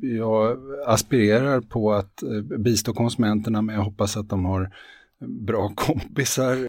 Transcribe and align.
jag 0.00 0.58
aspirerar 0.86 1.60
på 1.60 1.92
att 1.92 2.22
eh, 2.22 2.58
bistå 2.58 2.92
konsumenterna 2.92 3.62
men 3.62 3.74
jag 3.74 3.82
hoppas 3.82 4.16
att 4.16 4.28
de 4.28 4.44
har 4.44 4.62
eh, 4.62 5.28
bra 5.28 5.72
kompisar. 5.76 6.68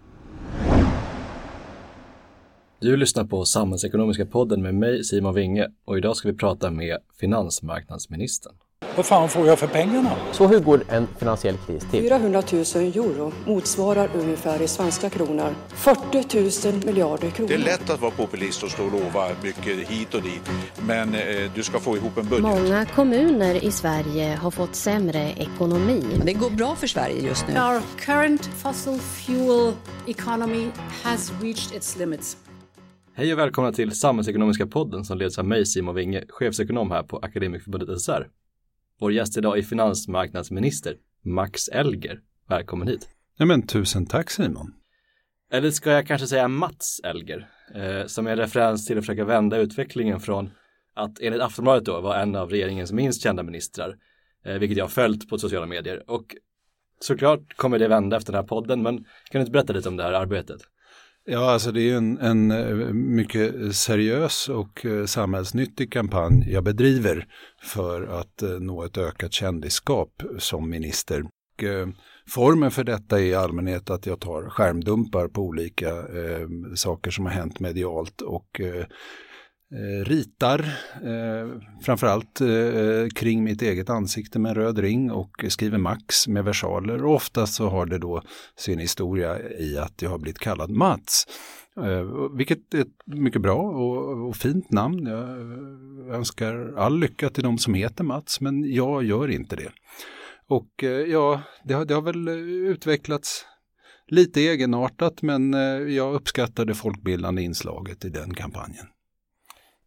Du 2.79 2.97
lyssnar 2.97 3.23
på 3.23 3.45
Samhällsekonomiska 3.45 4.25
podden 4.25 4.61
med 4.61 4.75
mig 4.75 5.03
Simon 5.03 5.35
Winge 5.35 5.67
och 5.85 5.97
idag 5.97 6.15
ska 6.15 6.31
vi 6.31 6.37
prata 6.37 6.71
med 6.71 6.97
finansmarknadsministern. 7.19 8.53
Vad 8.95 9.05
fan 9.05 9.29
får 9.29 9.47
jag 9.47 9.59
för 9.59 9.67
pengarna? 9.67 10.11
Så 10.31 10.47
hur 10.47 10.59
går 10.59 10.83
en 10.89 11.07
finansiell 11.19 11.57
kris 11.57 11.85
till? 11.91 12.01
400 12.01 12.43
000 12.51 12.61
euro 12.61 13.31
motsvarar 13.45 14.09
ungefär 14.15 14.61
i 14.61 14.67
svenska 14.67 15.09
kronor 15.09 15.55
40 15.67 16.71
000 16.71 16.85
miljarder 16.85 17.29
kronor. 17.29 17.47
Det 17.47 17.53
är 17.53 17.59
lätt 17.59 17.89
att 17.89 18.01
vara 18.01 18.11
populist 18.11 18.63
och 18.63 18.71
stå 18.71 18.85
och 18.85 18.91
lova 18.91 19.27
mycket 19.43 19.89
hit 19.89 20.13
och 20.13 20.21
dit. 20.21 20.49
Men 20.87 21.15
eh, 21.15 21.51
du 21.55 21.63
ska 21.63 21.79
få 21.79 21.97
ihop 21.97 22.17
en 22.17 22.25
budget. 22.25 22.43
Många 22.43 22.85
kommuner 22.85 23.63
i 23.63 23.71
Sverige 23.71 24.35
har 24.41 24.51
fått 24.51 24.75
sämre 24.75 25.31
ekonomi. 25.37 26.03
Det 26.25 26.33
går 26.33 26.49
bra 26.49 26.75
för 26.75 26.87
Sverige 26.87 27.21
just 27.21 27.47
nu. 27.47 27.53
Our 27.53 27.81
current 27.99 28.45
fossil 28.45 28.99
fuel 28.99 29.73
economy 30.07 30.67
has 31.03 31.31
reached 31.41 31.77
its 31.77 31.97
limits. 31.97 32.37
Hej 33.13 33.33
och 33.33 33.39
välkomna 33.39 33.71
till 33.71 33.91
Samhällsekonomiska 33.99 34.67
podden 34.67 35.05
som 35.05 35.17
leds 35.17 35.37
av 35.39 35.45
mig 35.45 35.65
Simon 35.65 35.95
Winge, 35.95 36.23
chefsekonom 36.29 36.91
här 36.91 37.03
på 37.03 37.17
Akademikerförbundet 37.17 38.01
SR. 38.01 38.40
Vår 39.01 39.13
gäst 39.13 39.37
idag 39.37 39.57
är 39.57 39.61
finansmarknadsminister 39.61 40.95
Max 41.25 41.67
Elger. 41.67 42.19
Välkommen 42.49 42.87
hit. 42.87 43.09
Ja, 43.37 43.45
men 43.45 43.67
tusen 43.67 44.05
tack 44.05 44.29
Simon. 44.29 44.73
Eller 45.51 45.71
ska 45.71 45.91
jag 45.91 46.07
kanske 46.07 46.27
säga 46.27 46.47
Mats 46.47 47.01
Elger, 47.03 47.49
eh, 47.75 48.05
som 48.05 48.27
är 48.27 48.35
referens 48.35 48.85
till 48.85 48.97
att 48.97 49.05
försöka 49.05 49.25
vända 49.25 49.57
utvecklingen 49.57 50.19
från 50.19 50.49
att 50.93 51.19
enligt 51.21 51.41
Aftonbladet 51.41 51.85
då 51.85 52.01
var 52.01 52.15
en 52.15 52.35
av 52.35 52.49
regeringens 52.49 52.91
minst 52.91 53.23
kända 53.23 53.43
ministrar, 53.43 53.97
eh, 54.45 54.53
vilket 54.53 54.77
jag 54.77 54.85
har 54.85 54.89
följt 54.89 55.29
på 55.29 55.37
sociala 55.37 55.65
medier. 55.65 56.03
Och 56.07 56.35
såklart 56.99 57.53
kommer 57.55 57.79
det 57.79 57.87
vända 57.87 58.17
efter 58.17 58.33
den 58.33 58.41
här 58.41 58.47
podden, 58.47 58.81
men 58.81 58.97
kan 58.97 59.05
du 59.31 59.39
inte 59.39 59.51
berätta 59.51 59.73
lite 59.73 59.89
om 59.89 59.97
det 59.97 60.03
här 60.03 60.13
arbetet? 60.13 60.61
Ja, 61.25 61.51
alltså 61.51 61.71
det 61.71 61.89
är 61.89 61.95
en, 61.97 62.17
en 62.17 62.51
eh, 62.51 62.93
mycket 62.93 63.75
seriös 63.75 64.49
och 64.49 64.85
eh, 64.85 65.05
samhällsnyttig 65.05 65.93
kampanj 65.93 66.51
jag 66.51 66.63
bedriver 66.63 67.27
för 67.63 68.19
att 68.19 68.41
eh, 68.41 68.49
nå 68.49 68.83
ett 68.83 68.97
ökat 68.97 69.33
kändisskap 69.33 70.23
som 70.39 70.69
minister. 70.69 71.23
Formen 72.29 72.71
för 72.71 72.83
detta 72.83 73.19
är 73.19 73.23
i 73.23 73.35
allmänhet 73.35 73.89
att 73.89 74.05
jag 74.05 74.19
tar 74.19 74.49
skärmdumpar 74.49 75.27
på 75.27 75.41
olika 75.41 75.89
eh, 75.89 76.47
saker 76.75 77.11
som 77.11 77.25
har 77.25 77.33
hänt 77.33 77.59
medialt 77.59 78.21
och 78.21 78.61
eh, 78.61 78.85
Eh, 79.73 80.05
ritar 80.05 80.59
eh, 81.03 81.61
framförallt 81.81 82.41
eh, 82.41 83.07
kring 83.15 83.43
mitt 83.43 83.61
eget 83.61 83.89
ansikte 83.89 84.39
med 84.39 84.49
en 84.49 84.55
röd 84.55 84.79
ring 84.79 85.11
och 85.11 85.45
skriver 85.47 85.77
Max 85.77 86.27
med 86.27 86.43
versaler 86.43 87.05
och 87.05 87.15
oftast 87.15 87.53
så 87.53 87.69
har 87.69 87.85
det 87.85 87.97
då 87.97 88.21
sin 88.55 88.79
historia 88.79 89.39
i 89.59 89.77
att 89.77 90.01
jag 90.01 90.09
har 90.09 90.17
blivit 90.17 90.39
kallad 90.39 90.69
Mats. 90.69 91.27
Eh, 91.77 92.35
vilket 92.37 92.73
är 92.73 92.81
ett 92.81 92.87
mycket 93.05 93.41
bra 93.41 93.61
och, 93.61 94.27
och, 94.27 94.35
fint 94.35 94.71
namn. 94.71 95.05
Jag 95.05 95.29
eh, 96.09 96.15
önskar 96.15 96.73
all 96.77 96.99
lycka 96.99 97.29
till 97.29 97.43
de 97.43 97.57
som 97.57 97.73
heter 97.73 98.03
Mats 98.03 98.41
men 98.41 98.73
jag 98.73 99.03
gör 99.03 99.31
inte 99.31 99.55
det. 99.55 99.71
Och 100.47 100.83
eh, 100.83 100.89
ja, 100.89 101.41
det 101.63 101.73
har, 101.73 101.85
det 101.85 101.93
har 101.93 102.01
väl 102.01 102.27
utvecklats 102.67 103.45
lite 104.07 104.41
egenartat 104.41 105.21
men 105.21 105.53
eh, 105.53 105.59
jag 105.95 106.13
uppskattar 106.13 106.65
det 106.65 106.73
folkbildande 106.73 107.41
inslaget 107.41 108.05
i 108.05 108.09
den 108.09 108.33
kampanjen. 108.33 108.85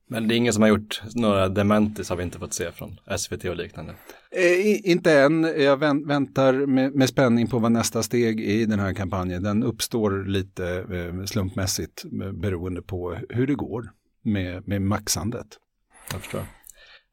Men 0.06 0.28
det 0.28 0.34
är 0.34 0.36
ingen 0.36 0.52
som 0.52 0.62
har 0.62 0.68
gjort 0.68 1.02
några 1.14 1.48
dementis 1.48 2.08
har 2.08 2.16
vi 2.16 2.22
inte 2.22 2.38
fått 2.38 2.54
se 2.54 2.72
från 2.72 3.00
SVT 3.18 3.44
och 3.44 3.56
liknande? 3.56 3.94
Eh, 4.30 4.90
inte 4.90 5.12
än. 5.12 5.42
Jag 5.42 5.76
väntar 6.06 6.52
med, 6.52 6.94
med, 6.94 7.08
spänning 7.08 7.46
på 7.46 7.58
vad 7.58 7.72
nästa 7.72 8.02
steg 8.02 8.40
är 8.40 8.54
i 8.54 8.66
den 8.66 8.78
här 8.78 8.94
kampanjen. 8.94 9.42
Den 9.42 9.62
uppstår 9.62 10.24
lite 10.26 10.66
eh, 10.68 11.24
slumpmässigt 11.24 12.04
eh, 12.04 12.32
beroende 12.32 12.82
på 12.82 13.18
hur 13.28 13.46
det 13.46 13.54
går 13.54 13.90
med, 14.22 14.68
med 14.68 14.82
maxandet. 14.82 15.46
Jag 16.12 16.20
förstår. 16.20 16.42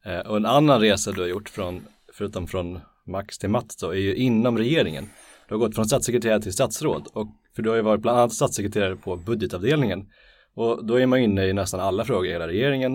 Eh, 0.06 0.20
och 0.20 0.38
en 0.38 0.46
annan 0.46 0.80
resa 0.80 1.12
du 1.12 1.22
har 1.22 1.28
gjort 1.28 1.50
från, 1.50 1.82
förutom 2.14 2.48
från 2.48 2.80
Max 3.08 3.38
till 3.38 3.50
Mats 3.50 3.76
då, 3.76 3.90
är 3.90 4.00
ju 4.00 4.16
inom 4.16 4.58
regeringen. 4.58 5.10
Du 5.48 5.54
har 5.54 5.60
gått 5.60 5.76
från 5.76 5.86
statssekreterare 5.86 6.42
till 6.42 6.54
statsråd 6.54 7.08
och 7.14 7.28
för 7.56 7.62
du 7.62 7.70
har 7.70 7.76
ju 7.76 7.82
varit 7.82 8.02
bland 8.02 8.18
annat 8.18 8.34
statssekreterare 8.34 8.96
på 8.96 9.16
budgetavdelningen 9.16 10.08
och 10.56 10.86
då 10.86 11.00
är 11.00 11.06
man 11.06 11.20
inne 11.20 11.48
i 11.48 11.54
nästan 11.54 11.80
alla 11.80 12.06
frågor 12.06 12.26
i 12.26 12.32
hela 12.32 12.48
regeringen, 12.48 12.94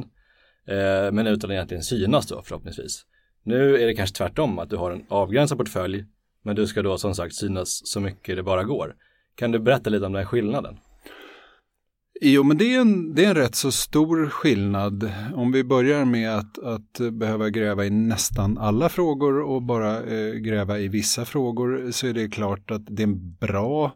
eh, 0.66 1.12
men 1.12 1.26
utan 1.26 1.50
att 1.50 1.54
egentligen 1.54 1.82
synas 1.82 2.26
då 2.26 2.42
förhoppningsvis. 2.42 3.04
Nu 3.42 3.76
är 3.76 3.86
det 3.86 3.94
kanske 3.94 4.16
tvärtom, 4.16 4.58
att 4.58 4.70
du 4.70 4.76
har 4.76 4.90
en 4.90 5.04
avgränsad 5.08 5.58
portfölj, 5.58 6.04
men 6.42 6.56
du 6.56 6.66
ska 6.66 6.82
då 6.82 6.98
som 6.98 7.14
sagt 7.14 7.34
synas 7.34 7.80
så 7.84 8.00
mycket 8.00 8.36
det 8.36 8.42
bara 8.42 8.64
går. 8.64 8.94
Kan 9.34 9.52
du 9.52 9.58
berätta 9.58 9.90
lite 9.90 10.06
om 10.06 10.12
den 10.12 10.22
här 10.22 10.26
skillnaden? 10.26 10.76
Jo, 12.20 12.42
men 12.42 12.58
det 12.58 12.74
är, 12.74 12.80
en, 12.80 13.14
det 13.14 13.24
är 13.24 13.28
en 13.28 13.34
rätt 13.34 13.54
så 13.54 13.72
stor 13.72 14.28
skillnad. 14.28 15.10
Om 15.34 15.52
vi 15.52 15.64
börjar 15.64 16.04
med 16.04 16.38
att, 16.38 16.58
att 16.58 17.12
behöva 17.12 17.50
gräva 17.50 17.84
i 17.84 17.90
nästan 17.90 18.58
alla 18.58 18.88
frågor 18.88 19.40
och 19.40 19.62
bara 19.62 20.02
eh, 20.02 20.34
gräva 20.34 20.78
i 20.78 20.88
vissa 20.88 21.24
frågor 21.24 21.90
så 21.90 22.06
är 22.06 22.12
det 22.12 22.28
klart 22.28 22.70
att 22.70 22.82
det 22.86 23.02
är 23.02 23.06
en 23.06 23.34
bra 23.34 23.94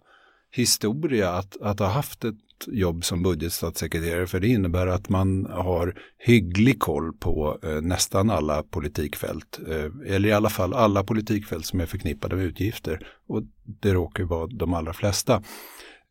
historia 0.51 1.31
att, 1.31 1.63
att 1.63 1.79
ha 1.79 1.87
haft 1.87 2.25
ett 2.25 2.39
jobb 2.69 3.05
som 3.05 3.23
budgetstatssekreterare 3.23 4.27
för 4.27 4.41
det 4.41 4.49
innebär 4.49 4.87
att 4.87 5.09
man 5.09 5.47
har 5.47 5.95
hygglig 6.19 6.81
koll 6.81 7.13
på 7.13 7.59
eh, 7.63 7.81
nästan 7.81 8.31
alla 8.31 8.63
politikfält. 8.63 9.61
Eh, 9.69 10.15
eller 10.15 10.29
i 10.29 10.33
alla 10.33 10.51
fall 10.51 10.75
alla 10.75 11.05
politikfält 11.05 11.67
som 11.67 11.81
är 11.81 11.87
förknippade 11.87 12.37
med 12.37 12.45
utgifter. 12.45 13.07
Och 13.29 13.43
det 13.65 13.95
råkar 13.95 14.25
vara 14.25 14.47
de 14.47 14.75
allra 14.75 14.93
flesta. 14.93 15.43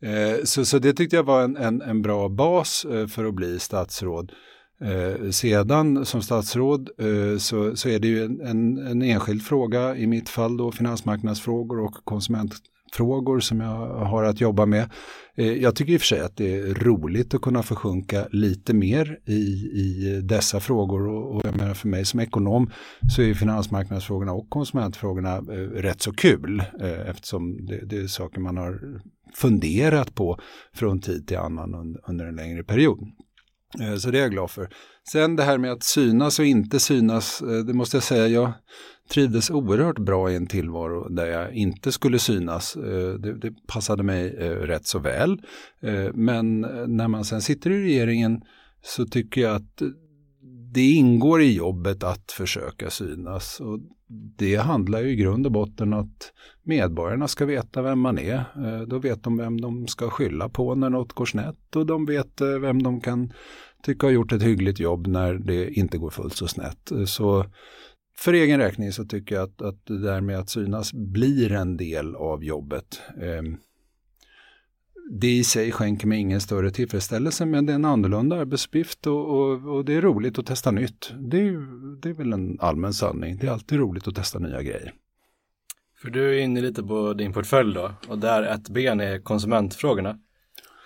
Eh, 0.01 0.43
så, 0.43 0.65
så 0.65 0.79
det 0.79 0.93
tyckte 0.93 1.15
jag 1.15 1.23
var 1.23 1.43
en, 1.43 1.57
en, 1.57 1.81
en 1.81 2.01
bra 2.01 2.29
bas 2.29 2.85
eh, 2.85 3.07
för 3.07 3.25
att 3.25 3.33
bli 3.33 3.59
statsråd. 3.59 4.31
Eh, 4.81 5.29
sedan 5.29 6.05
som 6.05 6.21
statsråd 6.21 6.89
eh, 6.97 7.37
så, 7.37 7.75
så 7.75 7.89
är 7.89 7.99
det 7.99 8.07
ju 8.07 8.23
en, 8.23 8.41
en, 8.41 8.77
en, 8.77 9.01
enskild 9.01 9.43
fråga, 9.43 9.95
i 9.95 10.07
mitt 10.07 10.29
fall 10.29 10.57
då 10.57 10.71
finansmarknadsfrågor 10.71 11.79
och 11.79 11.95
konsument 12.03 12.53
frågor 12.95 13.39
som 13.39 13.59
jag 13.59 13.87
har 14.05 14.23
att 14.23 14.41
jobba 14.41 14.65
med. 14.65 14.89
Eh, 15.35 15.53
jag 15.53 15.75
tycker 15.75 15.93
i 15.93 15.97
och 15.97 16.01
för 16.01 16.07
sig 16.07 16.19
att 16.19 16.37
det 16.37 16.59
är 16.59 16.73
roligt 16.73 17.33
att 17.33 17.41
kunna 17.41 17.63
försjunka 17.63 18.27
lite 18.31 18.73
mer 18.73 19.19
i, 19.25 19.33
i 19.73 20.21
dessa 20.23 20.59
frågor 20.59 21.07
och, 21.07 21.35
och 21.35 21.41
jag 21.45 21.57
menar 21.57 21.73
för 21.73 21.87
mig 21.87 22.05
som 22.05 22.19
ekonom 22.19 22.71
så 23.15 23.21
är 23.21 23.33
finansmarknadsfrågorna 23.33 24.33
och 24.33 24.49
konsumentfrågorna 24.49 25.35
eh, 25.35 25.81
rätt 25.81 26.01
så 26.01 26.13
kul 26.13 26.63
eh, 26.81 27.09
eftersom 27.09 27.65
det, 27.65 27.85
det, 27.85 27.97
är 27.97 28.07
saker 28.07 28.39
man 28.39 28.57
har 28.57 29.01
funderat 29.33 30.15
på 30.15 30.39
från 30.73 31.01
tid 31.01 31.27
till 31.27 31.37
annan 31.37 31.75
under, 31.75 32.09
under 32.09 32.25
en 32.25 32.35
längre 32.35 32.63
period. 32.63 32.99
Eh, 33.79 33.95
så 33.95 34.11
det 34.11 34.17
är 34.17 34.21
jag 34.21 34.31
glad 34.31 34.51
för. 34.51 34.69
Sen 35.11 35.35
det 35.35 35.43
här 35.43 35.57
med 35.57 35.71
att 35.71 35.83
synas 35.83 36.39
och 36.39 36.45
inte 36.45 36.79
synas, 36.79 37.41
eh, 37.41 37.47
det 37.47 37.73
måste 37.73 37.97
jag 37.97 38.03
säga, 38.03 38.27
jag 38.27 38.51
trivdes 39.09 39.49
oerhört 39.49 39.99
bra 39.99 40.31
i 40.31 40.35
en 40.35 40.47
tillvaro 40.47 41.09
där 41.09 41.25
jag 41.25 41.53
inte 41.53 41.91
skulle 41.91 42.19
synas. 42.19 42.75
Eh, 42.75 43.13
det, 43.13 43.39
det 43.39 43.53
passade 43.67 44.03
mig 44.03 44.29
rätt 44.39 44.87
så 44.87 44.99
väl. 44.99 45.41
Men 46.13 46.61
när 46.87 47.07
man 47.07 47.25
sen 47.25 47.41
sitter 47.41 47.71
i 47.71 47.83
regeringen 47.83 48.41
så 48.81 49.05
tycker 49.05 49.41
jag 49.41 49.55
att 49.55 49.81
det 50.71 50.91
ingår 50.91 51.41
i 51.41 51.53
jobbet 51.53 52.03
att 52.03 52.31
försöka 52.31 52.89
synas. 52.89 53.59
Och 53.59 53.79
det 54.37 54.55
handlar 54.55 55.01
ju 55.01 55.09
i 55.09 55.15
grund 55.15 55.45
och 55.45 55.51
botten 55.51 55.93
att 55.93 56.33
medborgarna 56.63 57.27
ska 57.27 57.45
veta 57.45 57.81
vem 57.81 57.99
man 57.99 58.19
är. 58.19 58.35
Eh, 58.35 58.81
då 58.87 58.99
vet 58.99 59.23
de 59.23 59.37
vem 59.37 59.61
de 59.61 59.87
ska 59.87 60.09
skylla 60.09 60.49
på 60.49 60.75
när 60.75 60.89
något 60.89 61.13
går 61.13 61.25
snett 61.25 61.75
och 61.75 61.85
de 61.85 62.05
vet 62.05 62.41
eh, 62.41 62.47
vem 62.47 62.83
de 62.83 63.01
kan 63.01 63.33
tycka 63.83 64.07
har 64.07 64.11
gjort 64.11 64.31
ett 64.31 64.43
hyggligt 64.43 64.79
jobb 64.79 65.07
när 65.07 65.33
det 65.33 65.69
inte 65.69 65.97
går 65.97 66.09
fullt 66.09 66.35
så 66.35 66.47
snett. 66.47 66.91
Eh, 66.91 67.05
så 67.05 67.45
för 68.17 68.33
egen 68.33 68.59
räkning 68.59 68.91
så 68.91 69.05
tycker 69.05 69.35
jag 69.35 69.43
att, 69.43 69.61
att 69.61 69.85
det 69.85 70.01
där 70.01 70.21
med 70.21 70.39
att 70.39 70.49
synas 70.49 70.93
blir 70.93 71.51
en 71.51 71.77
del 71.77 72.15
av 72.15 72.43
jobbet. 72.43 73.01
Ehm, 73.21 73.57
det 75.11 75.27
i 75.27 75.43
sig 75.43 75.71
skänker 75.71 76.07
mig 76.07 76.19
ingen 76.19 76.41
större 76.41 76.71
tillfredsställelse 76.71 77.45
men 77.45 77.65
det 77.65 77.73
är 77.73 77.75
en 77.75 77.85
annorlunda 77.85 78.35
arbetsuppgift 78.35 79.07
och, 79.07 79.39
och, 79.39 79.75
och, 79.75 79.85
det 79.85 79.93
är 79.93 80.01
roligt 80.01 80.39
att 80.39 80.45
testa 80.45 80.71
nytt. 80.71 81.13
Det 81.19 81.37
är, 81.37 81.51
det 82.01 82.09
är 82.09 82.13
väl 82.13 82.33
en 82.33 82.57
allmän 82.59 82.93
sanning. 82.93 83.37
Det 83.37 83.47
är 83.47 83.51
alltid 83.51 83.79
roligt 83.79 84.07
att 84.07 84.15
testa 84.15 84.39
nya 84.39 84.61
grejer. 84.61 84.93
För 86.01 86.09
du 86.09 86.35
är 86.35 86.43
inne 86.43 86.61
lite 86.61 86.83
på 86.83 87.13
din 87.13 87.33
portfölj 87.33 87.73
då 87.73 87.91
och 88.07 88.19
där 88.19 88.43
ett 88.43 88.69
ben 88.69 88.99
är 88.99 89.19
konsumentfrågorna. 89.19 90.17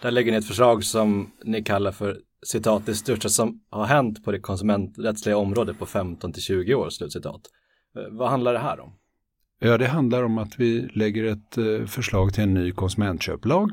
Där 0.01 0.11
lägger 0.11 0.31
ni 0.31 0.37
ett 0.37 0.47
förslag 0.47 0.83
som 0.83 1.31
ni 1.43 1.63
kallar 1.63 1.91
för 1.91 2.19
citat, 2.45 2.85
det 2.85 2.95
största 2.95 3.29
som 3.29 3.61
har 3.69 3.85
hänt 3.85 4.23
på 4.23 4.31
det 4.31 4.39
konsumenträttsliga 4.39 5.37
området 5.37 5.79
på 5.79 5.85
15 5.85 6.33
till 6.33 6.41
20 6.41 6.75
år, 6.75 6.89
slutcitat. 6.89 7.41
Eh, 7.97 8.17
vad 8.17 8.29
handlar 8.29 8.53
det 8.53 8.59
här 8.59 8.79
om? 8.79 8.93
Ja, 9.59 9.77
det 9.77 9.87
handlar 9.87 10.23
om 10.23 10.37
att 10.37 10.59
vi 10.59 10.89
lägger 10.93 11.23
ett 11.23 11.57
eh, 11.57 11.85
förslag 11.85 12.33
till 12.33 12.43
en 12.43 12.53
ny 12.53 12.71
konsumentköplag. 12.71 13.71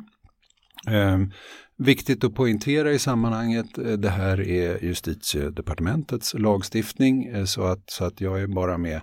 Ehm, 0.87 1.31
viktigt 1.77 2.25
att 2.25 2.35
poängtera 2.35 2.93
i 2.93 2.99
sammanhanget, 2.99 3.79
eh, 3.79 3.93
det 3.93 4.11
här 4.11 4.41
är 4.41 4.85
justitiedepartementets 4.85 6.35
lagstiftning 6.35 7.25
eh, 7.25 7.45
så 7.45 7.63
att, 7.63 7.91
så 7.91 8.05
att 8.05 8.21
jag 8.21 8.43
är 8.43 8.47
bara 8.47 8.79
med 8.79 9.01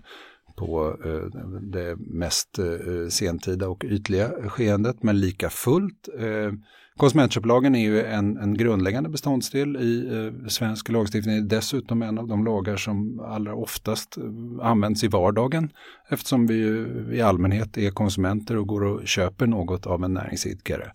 på 0.57 0.97
eh, 1.06 1.39
det 1.62 1.95
mest 1.95 2.59
eh, 2.59 3.09
sentida 3.09 3.69
och 3.69 3.83
ytliga 3.83 4.29
skeendet 4.50 5.03
men 5.03 5.19
lika 5.19 5.50
fullt. 5.50 6.09
Eh, 6.19 6.51
konsumentköplagen 6.97 7.75
är 7.75 7.83
ju 7.83 8.03
en, 8.03 8.38
en 8.38 8.57
grundläggande 8.57 9.09
beståndsdel 9.09 9.77
i 9.77 10.09
eh, 10.13 10.47
svensk 10.47 10.89
lagstiftning. 10.89 11.47
Dessutom 11.47 12.01
en 12.01 12.18
av 12.18 12.27
de 12.27 12.45
lagar 12.45 12.77
som 12.77 13.19
allra 13.19 13.56
oftast 13.56 14.18
används 14.62 15.03
i 15.03 15.07
vardagen 15.07 15.69
eftersom 16.09 16.47
vi 16.47 16.56
ju 16.56 17.06
i 17.12 17.21
allmänhet 17.21 17.77
är 17.77 17.91
konsumenter 17.91 18.57
och 18.57 18.68
går 18.68 18.83
och 18.83 19.07
köper 19.07 19.47
något 19.47 19.85
av 19.85 20.03
en 20.03 20.13
näringsidkare. 20.13 20.91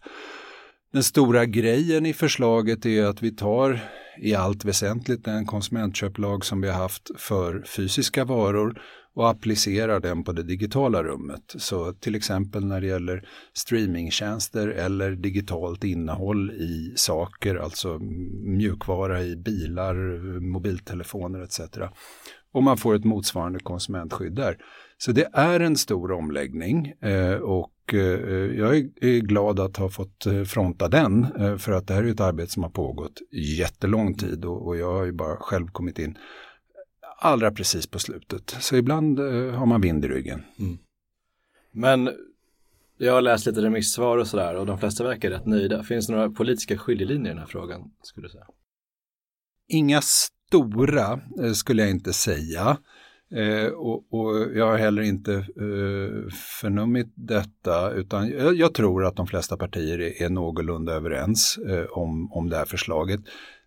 Den 0.93 1.03
stora 1.03 1.47
grejen 1.47 2.07
i 2.07 2.13
förslaget 2.13 2.87
är 2.87 3.05
att 3.05 3.23
vi 3.23 3.31
tar 3.31 3.81
i 4.19 4.35
allt 4.35 4.65
väsentligt 4.65 5.25
den 5.25 5.47
konsumentköplag 5.47 6.45
som 6.45 6.61
vi 6.61 6.69
har 6.69 6.79
haft 6.79 7.11
för 7.17 7.63
fysiska 7.67 8.25
varor 8.25 8.81
och 9.15 9.31
applicerar 9.31 10.01
den 10.01 10.25
på 10.25 10.33
det 10.33 10.43
digitala 10.43 11.03
rummet. 11.03 11.55
Så 11.57 11.93
till 11.93 12.15
exempel 12.15 12.65
när 12.65 12.81
det 12.81 12.87
gäller 12.87 13.29
streamingtjänster 13.53 14.69
eller 14.69 15.11
digitalt 15.11 15.85
innehåll 15.85 16.51
i 16.51 16.93
saker, 16.97 17.57
alltså 17.57 17.99
mjukvara 18.45 19.23
i 19.23 19.37
bilar, 19.37 19.95
mobiltelefoner 20.41 21.41
etc. 21.41 21.61
Och 22.53 22.63
man 22.63 22.77
får 22.77 22.95
ett 22.95 23.05
motsvarande 23.05 23.59
konsumentskydd 23.59 24.35
där. 24.35 24.57
Så 24.99 25.13
det 25.13 25.29
är 25.33 25.61
en 25.61 25.77
stor 25.77 26.13
omläggning 26.13 26.93
eh, 27.01 27.35
och 27.35 27.72
jag 28.57 28.77
är 28.77 29.21
glad 29.21 29.61
att 29.61 29.77
ha 29.77 29.89
fått 29.89 30.27
eh, 30.27 30.43
fronta 30.43 30.89
den 30.89 31.27
för 31.59 31.73
att 31.73 31.87
det 31.87 31.95
här 31.95 32.05
är 32.05 32.09
ett 32.09 32.21
arbete 32.21 32.53
som 32.53 32.63
har 32.63 32.71
pågått 32.71 33.21
jättelång 33.59 34.15
tid 34.15 34.45
och 34.45 34.77
jag 34.77 34.93
har 34.93 35.05
ju 35.05 35.13
bara 35.13 35.37
själv 35.37 35.67
kommit 35.67 35.99
in 35.99 36.19
allra 37.19 37.51
precis 37.51 37.87
på 37.87 37.99
slutet. 37.99 38.57
Så 38.61 38.77
ibland 38.77 39.19
har 39.55 39.67
man 39.67 39.81
vind 39.81 40.05
i 40.05 40.09
ryggen. 40.09 40.43
Mm. 40.59 40.79
Men 41.73 42.11
jag 42.99 43.13
har 43.13 43.23
läst 43.23 43.47
lite 43.47 43.63
remissvar 43.63 44.19
och 44.19 44.27
sådär 44.27 44.55
och 44.55 44.67
de 44.67 44.79
flesta 44.79 45.05
verkar 45.05 45.31
rätt 45.31 45.47
nöjda. 45.47 45.83
Finns 45.83 46.07
det 46.07 46.13
några 46.13 46.31
politiska 46.31 46.79
skiljelinjer 46.79 47.27
i 47.27 47.29
den 47.29 47.39
här 47.39 47.47
frågan? 47.47 47.91
Skulle 48.03 48.27
du 48.27 48.31
säga? 48.31 48.47
Inga 49.69 50.01
stora 50.03 51.21
skulle 51.55 51.83
jag 51.83 51.91
inte 51.91 52.13
säga. 52.13 52.79
Eh, 53.35 53.67
och, 53.67 54.15
och, 54.15 54.57
jag 54.57 54.67
har 54.67 54.79
heller 54.79 55.03
inte 55.03 55.35
eh, 55.35 56.31
förnummit 56.61 57.13
detta 57.15 57.91
utan 57.91 58.29
jag, 58.29 58.55
jag, 58.55 58.75
tror 58.75 59.05
att 59.05 59.17
de 59.17 59.27
flesta 59.27 59.57
partier 59.57 60.01
är, 60.01 60.23
är 60.23 60.29
någorlunda 60.29 60.93
överens 60.93 61.59
eh, 61.69 61.85
om, 61.85 62.33
om 62.33 62.49
det 62.49 62.57
här 62.57 62.65
förslaget. 62.65 63.21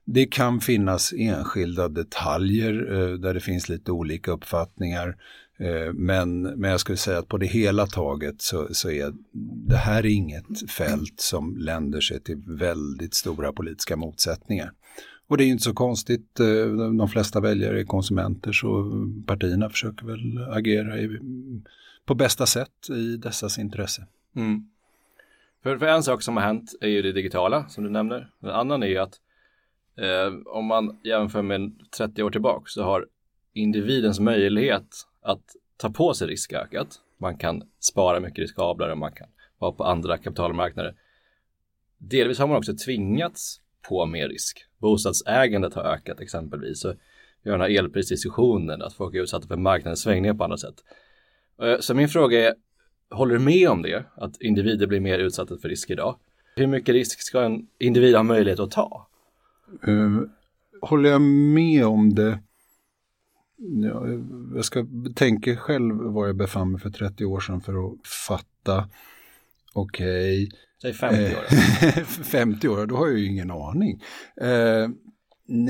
Det 0.06 0.26
kan 0.26 0.60
finnas 0.60 1.14
enskilda 1.18 1.88
detaljer 1.88 2.94
eh, 2.94 3.14
där 3.14 3.34
det 3.34 3.40
finns 3.40 3.70
lite 3.70 3.92
olika 3.92 4.32
uppfattningar. 4.32 5.16
Eh, 5.60 5.94
men, 5.94 6.42
men 6.42 6.72
jag 6.72 6.80
skulle 6.80 6.98
säga 6.98 7.18
att 7.20 7.28
på 7.28 7.38
det 7.38 7.46
hela 7.46 7.88
taget 7.88 8.42
så, 8.42 8.68
så 8.72 8.90
är 8.90 9.14
det 9.68 9.78
här 9.78 10.06
inget 10.06 10.72
fält 10.72 11.16
som 11.20 11.58
länder 11.58 12.02
sig 12.02 12.20
till 12.24 12.44
väldigt 12.48 13.14
stora 13.14 13.54
politiska 13.54 13.96
motsättningar. 13.96 14.72
Och 15.28 15.38
det 15.38 15.44
är 15.44 15.46
ju 15.46 15.52
inte 15.52 15.64
så 15.64 15.74
konstigt, 15.74 16.40
eh, 16.40 16.46
de 16.98 17.08
flesta 17.08 17.40
väljare 17.40 17.80
är 17.80 17.84
konsumenter 17.84 18.52
så 18.52 18.92
partierna 19.28 19.70
försöker 19.70 20.06
väl 20.06 20.38
agera 20.50 21.00
i, 21.00 21.20
på 22.06 22.16
bästa 22.16 22.46
sätt 22.46 22.90
i 22.90 23.18
dessas 23.18 23.58
intresse. 23.58 24.08
Mm. 24.36 24.70
För, 25.64 25.78
för, 25.78 25.86
en 25.86 26.04
sak 26.04 26.22
som 26.22 26.38
har 26.38 26.44
hänt 26.44 26.76
är 26.82 26.88
ju 26.88 27.02
det 27.02 27.12
digitala 27.12 27.68
som 27.68 27.84
du 27.84 27.90
nämner. 27.90 28.30
En 28.42 28.50
annan 28.50 28.84
är 28.84 28.88
ju 28.88 28.98
att 28.98 29.20
eh, 29.98 30.34
om 30.46 30.66
man 30.66 31.00
jämför 31.04 31.42
med 31.42 31.72
30 31.98 32.24
år 32.24 32.32
tillbaka 32.32 32.64
så 32.66 32.84
har 32.84 33.08
individens 33.54 34.20
möjlighet 34.20 35.08
att 35.22 35.56
ta 35.78 35.90
på 35.90 36.14
sig 36.14 36.28
risk 36.28 36.54
ökat. 36.54 36.88
Man 37.18 37.38
kan 37.38 37.64
spara 37.80 38.20
mycket 38.20 38.40
riskablare, 38.40 38.92
och 38.92 38.98
man 38.98 39.12
kan 39.12 39.28
vara 39.58 39.72
på 39.72 39.84
andra 39.84 40.18
kapitalmarknader. 40.18 40.96
Delvis 41.98 42.40
har 42.40 42.48
man 42.48 42.58
också 42.58 42.74
tvingats 42.86 43.62
på 43.90 44.06
mer 44.06 44.30
risk. 44.30 44.66
Bostadsägandet 44.86 45.74
har 45.74 45.84
ökat 45.84 46.20
exempelvis. 46.20 46.80
Så 46.80 46.94
vi 47.44 47.52
har 47.52 47.58
den 47.58 47.72
här 47.72 47.80
elprisdiskussionen, 47.80 48.82
att 48.82 48.94
folk 48.94 49.16
är 49.16 49.20
utsatta 49.20 49.48
för 49.48 49.58
marknadens 49.58 50.02
svängningar 50.02 50.34
på 50.34 50.44
andra 50.44 50.58
sätt. 50.58 50.76
Eh, 51.62 51.80
så 51.80 51.94
min 51.94 52.10
fråga 52.10 52.48
är, 52.48 52.54
håller 53.10 53.34
du 53.34 53.40
med 53.40 53.70
om 53.70 53.82
det? 53.82 54.06
Att 54.16 54.42
individer 54.42 54.88
blir 54.88 55.00
mer 55.00 55.20
utsatta 55.20 55.58
för 55.58 55.70
risk 55.70 55.90
idag? 55.90 56.16
Hur 56.56 56.68
mycket 56.68 56.94
risk 56.94 57.22
ska 57.22 57.42
en 57.42 57.68
individ 57.80 58.16
ha 58.16 58.24
möjlighet 58.24 58.60
att 58.60 58.72
ta? 58.72 59.08
Uh, 59.88 60.22
håller 60.82 61.10
jag 61.10 61.22
med 61.22 61.86
om 61.86 62.16
det? 62.16 62.40
Ja, 63.58 64.08
jag 64.56 64.66
ska 64.66 64.86
tänka 65.16 65.58
själv 65.58 65.96
var 65.96 66.28
jag 66.28 66.36
befann 66.36 66.72
mig 66.72 66.82
för 66.82 66.90
30 66.90 67.26
år 67.26 67.40
sedan 67.40 67.62
för 67.62 67.88
att 67.88 68.08
fatta. 68.28 68.90
Okej, 69.74 70.44
okay, 70.44 70.58
Säg 70.82 70.94
50 70.94 71.36
år. 71.36 71.44
Eh, 71.82 72.04
50 72.24 72.68
år, 72.68 72.86
då 72.86 72.96
har 72.96 73.08
jag 73.08 73.20
ju 73.20 73.26
ingen 73.26 73.52
aning. 73.52 74.02
Eh, 74.42 74.90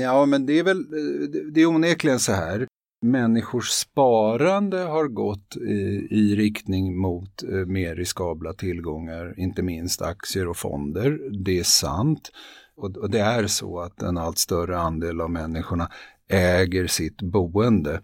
ja, 0.02 0.26
men 0.26 0.46
det 0.46 0.58
är 0.58 0.64
väl, 0.64 0.78
eh, 0.78 1.28
det 1.52 1.60
är 1.60 1.66
onekligen 1.66 2.18
så 2.18 2.32
här. 2.32 2.66
Människors 3.02 3.68
sparande 3.68 4.78
har 4.78 5.08
gått 5.08 5.56
i, 5.56 6.08
i 6.10 6.36
riktning 6.36 6.98
mot 6.98 7.42
eh, 7.42 7.48
mer 7.50 7.96
riskabla 7.96 8.52
tillgångar, 8.52 9.34
inte 9.40 9.62
minst 9.62 10.02
aktier 10.02 10.48
och 10.48 10.56
fonder. 10.56 11.20
Det 11.44 11.58
är 11.58 11.64
sant. 11.64 12.30
Och, 12.76 12.96
och 12.96 13.10
det 13.10 13.20
är 13.20 13.46
så 13.46 13.80
att 13.80 14.02
en 14.02 14.18
allt 14.18 14.38
större 14.38 14.78
andel 14.78 15.20
av 15.20 15.30
människorna 15.30 15.90
äger 16.28 16.86
sitt 16.86 17.22
boende. 17.22 18.00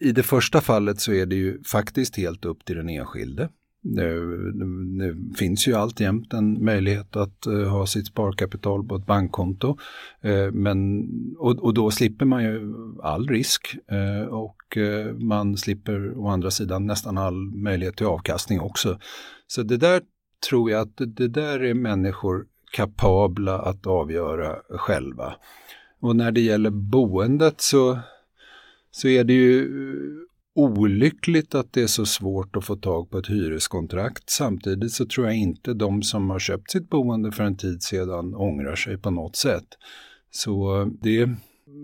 I 0.00 0.12
det 0.12 0.22
första 0.22 0.60
fallet 0.60 1.00
så 1.00 1.12
är 1.12 1.26
det 1.26 1.36
ju 1.36 1.62
faktiskt 1.62 2.16
helt 2.16 2.44
upp 2.44 2.64
till 2.64 2.76
den 2.76 2.88
enskilde. 2.88 3.48
Det 3.84 5.36
finns 5.38 5.68
ju 5.68 5.74
alltjämt 5.74 6.32
en 6.32 6.64
möjlighet 6.64 7.16
att 7.16 7.46
uh, 7.46 7.68
ha 7.68 7.86
sitt 7.86 8.06
sparkapital 8.06 8.88
på 8.88 8.96
ett 8.96 9.06
bankkonto. 9.06 9.78
Uh, 10.24 10.50
men, 10.52 11.08
och, 11.38 11.58
och, 11.58 11.74
då 11.74 11.90
slipper 11.90 12.24
man 12.24 12.44
ju 12.44 12.74
all 13.02 13.28
risk 13.28 13.76
uh, 13.92 14.28
och 14.28 14.56
man 15.18 15.56
slipper 15.56 16.18
å 16.18 16.28
andra 16.28 16.50
sidan 16.50 16.86
nästan 16.86 17.18
all 17.18 17.50
möjlighet 17.54 17.96
till 17.96 18.06
avkastning 18.06 18.60
också. 18.60 18.98
Så 19.46 19.62
det 19.62 19.76
där 19.76 20.02
tror 20.48 20.70
jag 20.70 20.80
att 20.80 20.96
det, 20.96 21.06
det 21.06 21.28
där 21.28 21.62
är 21.62 21.74
människor 21.74 22.46
kapabla 22.72 23.58
att 23.58 23.86
avgöra 23.86 24.56
själva. 24.68 25.34
Och 26.00 26.16
när 26.16 26.32
det 26.32 26.40
gäller 26.40 26.70
boendet 26.70 27.60
så, 27.60 27.98
så 28.90 29.08
är 29.08 29.24
det 29.24 29.32
ju 29.32 29.70
olyckligt 30.54 31.54
att 31.54 31.72
det 31.72 31.82
är 31.82 31.86
så 31.86 32.06
svårt 32.06 32.56
att 32.56 32.64
få 32.64 32.76
tag 32.76 33.10
på 33.10 33.18
ett 33.18 33.30
hyreskontrakt. 33.30 34.30
Samtidigt 34.30 34.92
så 34.92 35.06
tror 35.06 35.26
jag 35.26 35.36
inte 35.36 35.74
de 35.74 36.02
som 36.02 36.30
har 36.30 36.38
köpt 36.38 36.70
sitt 36.70 36.90
boende 36.90 37.32
för 37.32 37.44
en 37.44 37.56
tid 37.56 37.82
sedan 37.82 38.34
ångrar 38.34 38.76
sig 38.76 38.98
på 38.98 39.10
något 39.10 39.36
sätt. 39.36 39.66
Så 40.30 40.80
eh, 40.80 40.86
det 40.86 41.30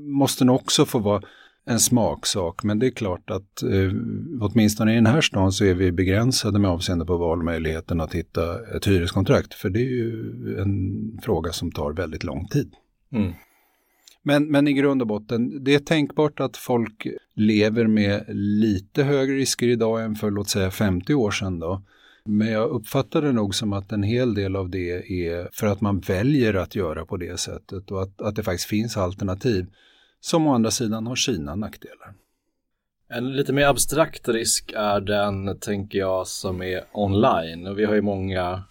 måste 0.07 0.45
nog 0.45 0.57
också 0.57 0.85
få 0.85 0.99
vara 0.99 1.23
en 1.65 1.81
smaksak, 1.81 2.63
men 2.63 2.79
det 2.79 2.87
är 2.87 2.91
klart 2.91 3.31
att 3.31 3.63
eh, 3.63 3.93
åtminstone 4.41 4.93
i 4.93 4.95
den 4.95 5.07
här 5.07 5.21
stan 5.21 5.53
så 5.53 5.65
är 5.65 5.75
vi 5.75 5.93
begränsade 5.93 6.59
med 6.59 6.71
avseende 6.71 7.07
på 7.07 7.17
valmöjligheten 7.17 8.01
att 8.01 8.15
hitta 8.15 8.77
ett 8.77 8.87
hyreskontrakt, 8.87 9.55
för 9.55 9.71
det 9.71 9.81
är 9.81 9.91
ju 9.91 10.57
en 10.59 11.19
fråga 11.23 11.53
som 11.53 11.73
tar 11.73 11.93
väldigt 11.93 12.25
lång 12.25 12.49
tid. 12.49 12.75
Mm. 13.13 13.33
Men, 14.23 14.51
men 14.51 14.69
i 14.69 14.73
grund 14.73 15.03
och 15.03 15.09
botten, 15.09 15.65
det 15.65 15.75
är 15.75 15.79
tänkbart 15.79 16.41
att 16.41 16.57
folk 16.57 17.07
lever 17.35 17.87
med 17.87 18.25
lite 18.29 19.03
högre 19.03 19.37
risker 19.37 19.69
idag 19.69 20.05
än 20.05 20.15
för 20.15 20.31
låt 20.31 20.49
säga 20.49 20.71
50 20.71 21.15
år 21.15 21.31
sedan 21.31 21.59
då. 21.59 21.83
Men 22.25 22.49
jag 22.49 22.71
uppfattar 22.71 23.23
det 23.23 23.33
nog 23.33 23.55
som 23.55 23.73
att 23.73 23.93
en 23.93 24.03
hel 24.03 24.35
del 24.35 24.57
av 24.57 24.71
det 24.71 24.91
är 25.27 25.49
för 25.53 25.67
att 25.67 25.81
man 25.81 26.01
väljer 26.01 26.55
att 26.55 26.75
göra 26.75 27.07
på 27.07 27.17
det 27.17 27.41
sättet 27.41 27.91
och 27.91 28.03
att, 28.03 28.21
att 28.21 28.37
det 28.37 28.43
faktiskt 28.43 28.69
finns 28.69 28.97
alternativ 28.97 29.67
som 30.21 30.47
å 30.47 30.55
andra 30.55 30.71
sidan 30.71 31.07
har 31.07 31.17
sina 31.17 31.55
nackdelar. 31.55 32.15
En 33.09 33.33
lite 33.37 33.53
mer 33.53 33.67
abstrakt 33.67 34.29
risk 34.29 34.73
är 34.77 35.01
den, 35.01 35.59
tänker 35.59 35.99
jag, 35.99 36.27
som 36.27 36.63
är 36.63 36.85
online. 36.93 37.67
Och 37.67 37.79
vi 37.79 37.85
har 37.85 37.95
ju 37.95 38.03
många 38.03 38.63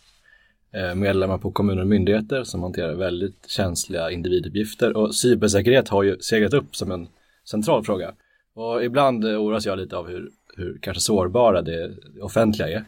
medlemmar 0.96 1.38
på 1.38 1.52
kommuner 1.52 1.82
och 1.82 1.88
myndigheter 1.88 2.44
som 2.44 2.64
hanterar 2.64 2.94
väldigt 2.94 3.50
känsliga 3.50 4.12
individuppgifter 4.12 4.98
och 4.98 5.16
cybersäkerhet 5.16 5.90
har 5.90 6.04
ju 6.04 6.18
seglat 6.20 6.54
upp 6.54 6.76
som 6.76 6.92
en 6.92 7.08
central 7.46 7.84
fråga. 7.84 8.14
Och 8.54 8.84
ibland 8.84 9.26
oroas 9.26 9.66
jag 9.66 9.80
lite 9.80 9.98
av 9.98 10.08
hur, 10.08 10.30
hur 10.58 10.80
kanske 10.82 11.02
sårbara 11.02 11.62
det 11.62 11.92
offentliga 12.22 12.68
är. 12.70 12.86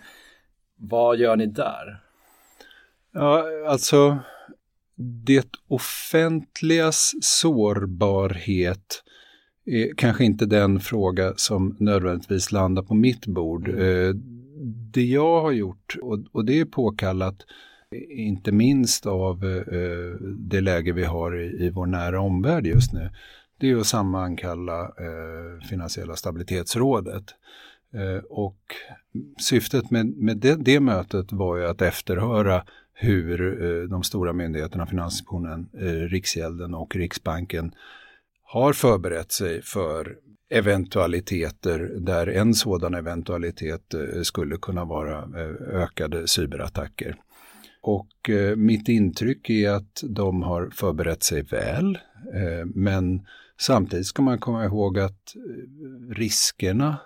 Vad 0.75 1.17
gör 1.17 1.35
ni 1.35 1.45
där? 1.45 2.01
Ja, 3.13 3.45
alltså 3.67 4.17
det 5.25 5.47
offentligas 5.67 7.11
sårbarhet 7.21 9.03
är 9.65 9.95
kanske 9.97 10.25
inte 10.25 10.45
den 10.45 10.79
fråga 10.79 11.33
som 11.35 11.75
nödvändigtvis 11.79 12.51
landar 12.51 12.83
på 12.83 12.93
mitt 12.93 13.25
bord. 13.25 13.69
Mm. 13.69 14.09
Eh, 14.09 14.15
det 14.93 15.03
jag 15.03 15.41
har 15.41 15.51
gjort, 15.51 15.95
och, 16.01 16.19
och 16.31 16.45
det 16.45 16.59
är 16.59 16.65
påkallat, 16.65 17.45
inte 18.10 18.51
minst 18.51 19.05
av 19.05 19.45
eh, 19.45 20.15
det 20.21 20.62
läge 20.62 20.91
vi 20.91 21.03
har 21.03 21.39
i, 21.39 21.65
i 21.65 21.69
vår 21.69 21.86
nära 21.86 22.21
omvärld 22.21 22.67
just 22.67 22.93
nu, 22.93 23.10
det 23.57 23.71
är 23.71 23.77
att 23.77 23.88
sammankalla 23.88 24.81
eh, 24.81 25.67
finansiella 25.69 26.15
stabilitetsrådet. 26.15 27.24
Eh, 27.93 28.24
och 28.29 28.57
syftet 29.39 29.91
med, 29.91 30.07
med 30.07 30.38
det, 30.38 30.55
det, 30.55 30.79
mötet 30.79 31.31
var 31.31 31.57
ju 31.57 31.65
att 31.65 31.81
efterhöra 31.81 32.63
hur 32.93 33.63
eh, 33.63 33.89
de 33.89 34.03
stora 34.03 34.33
myndigheterna, 34.33 34.86
Finansinspektionen, 34.86 35.69
eh, 35.74 35.86
Riksgälden 35.86 36.74
och 36.74 36.95
Riksbanken 36.95 37.71
har 38.43 38.74
förberett 38.74 39.31
sig 39.31 39.62
för 39.62 40.15
eventualiteter 40.50 41.79
där 42.00 42.27
en 42.27 42.53
sådan 42.53 42.93
eventualitet 42.93 43.93
eh, 43.93 44.21
skulle 44.21 44.57
kunna 44.57 44.86
vara 44.86 45.24
ökade 45.71 46.27
cyberattacker. 46.27 47.15
Och 47.81 48.29
eh, 48.29 48.55
mitt 48.55 48.89
intryck 48.89 49.50
är 49.50 49.69
att 49.69 50.03
de 50.03 50.43
har 50.43 50.69
förberett 50.69 51.23
sig 51.23 51.41
väl, 51.41 51.95
eh, 52.33 52.65
men 52.65 53.25
samtidigt 53.59 54.05
ska 54.05 54.21
man 54.21 54.39
komma 54.39 54.65
ihåg 54.65 55.00
att 55.00 55.35
eh, 55.35 56.15
riskerna 56.15 56.97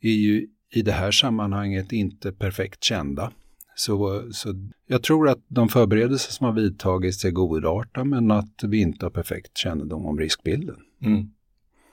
är 0.00 0.10
ju 0.10 0.46
i 0.70 0.82
det 0.82 0.92
här 0.92 1.10
sammanhanget 1.10 1.92
inte 1.92 2.32
perfekt 2.32 2.84
kända. 2.84 3.32
Så, 3.74 4.28
så 4.32 4.54
jag 4.86 5.02
tror 5.02 5.28
att 5.28 5.44
de 5.48 5.68
förberedelser 5.68 6.32
som 6.32 6.46
har 6.46 6.52
vidtagits 6.52 7.24
är 7.24 7.30
godartade, 7.30 8.06
men 8.06 8.30
att 8.30 8.64
vi 8.64 8.80
inte 8.80 9.06
har 9.06 9.10
perfekt 9.10 9.58
kännedom 9.58 10.06
om 10.06 10.18
riskbilden. 10.18 10.76
Mm. 11.02 11.30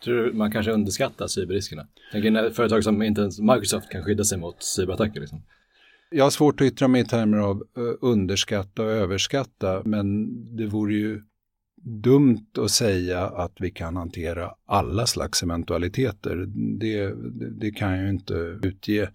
Tror 0.04 0.16
du 0.16 0.34
man 0.34 0.52
kanske 0.52 0.72
underskattar 0.72 1.28
cyberriskerna? 1.28 1.88
Tänker 2.12 2.32
när 2.32 2.50
företag 2.50 2.84
som 2.84 3.02
inte 3.02 3.22
ens 3.22 3.40
Microsoft 3.40 3.90
kan 3.90 4.04
skydda 4.04 4.24
sig 4.24 4.38
mot 4.38 4.64
cyberattacker. 4.64 5.20
Liksom. 5.20 5.42
Jag 6.14 6.24
har 6.24 6.32
svårt 6.32 6.62
att 6.62 6.66
yttra 6.66 6.88
mig 6.88 7.02
i 7.02 7.06
termer 7.06 7.38
av 7.38 7.64
eh, 7.78 7.84
underskatta 8.02 8.84
och 8.84 8.92
överskatta, 8.92 9.82
men 9.86 10.28
det 10.56 10.66
vore 10.66 10.94
ju 10.94 11.22
dumt 11.84 12.48
att 12.58 12.72
säga 12.72 13.22
att 13.26 13.54
vi 13.60 13.72
kan 13.72 13.96
hantera 13.96 14.52
alla 14.66 15.06
slags 15.06 15.44
eventualiteter. 15.44 16.46
Det, 16.80 17.14
det, 17.60 17.72
kan 17.72 17.92
jag 17.92 18.04
ju 18.04 18.10
inte 18.10 18.34
utge 18.64 19.10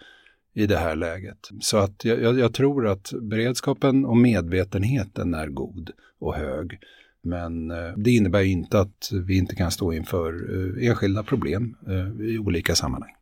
i 0.55 0.67
det 0.67 0.77
här 0.77 0.97
läget. 0.97 1.49
Så 1.61 1.77
att 1.77 2.05
jag, 2.05 2.39
jag, 2.39 2.55
tror 2.55 2.87
att 2.87 3.13
beredskapen 3.23 4.05
och 4.05 4.17
medvetenheten 4.17 5.35
är 5.35 5.47
god 5.47 5.91
och 6.19 6.35
hög. 6.35 6.79
Men 7.23 7.71
eh, 7.71 7.93
det 7.97 8.11
innebär 8.11 8.43
inte 8.43 8.81
att 8.81 9.11
vi 9.27 9.39
inte 9.39 9.57
kan 9.57 9.71
stå 9.71 9.93
inför 9.93 10.33
eh, 10.33 10.89
enskilda 10.89 11.23
problem 11.23 11.77
i 12.21 12.39
olika 12.39 12.75
sammanhang. 12.75 13.13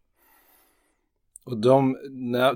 Och 1.45 1.59
de 1.59 1.97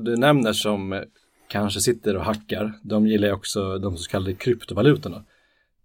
du 0.00 0.16
nämner 0.16 0.52
som 0.52 0.92
eh, 0.92 1.02
kanske 1.48 1.80
sitter 1.80 2.16
och 2.16 2.24
hackar, 2.24 2.72
de 2.82 3.06
gillar 3.06 3.32
också 3.32 3.78
de 3.78 3.96
så 3.96 4.10
kallade 4.10 4.34
kryptovalutorna. 4.34 5.24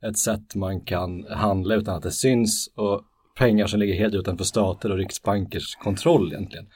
Ett 0.01 0.17
sätt 0.17 0.55
man 0.55 0.81
kan 0.81 1.25
handla 1.29 1.75
utan 1.75 1.95
att 1.95 2.03
det 2.03 2.11
syns 2.11 2.71
och 2.75 3.01
pengar 3.35 3.67
som 3.67 3.79
ligger 3.79 3.93
helt 3.93 4.15
utanför 4.15 4.45
stater 4.45 4.91
och 4.91 4.97
riksbankers 4.97 5.75
kontroll 5.75 6.33
egentligen. 6.33 6.67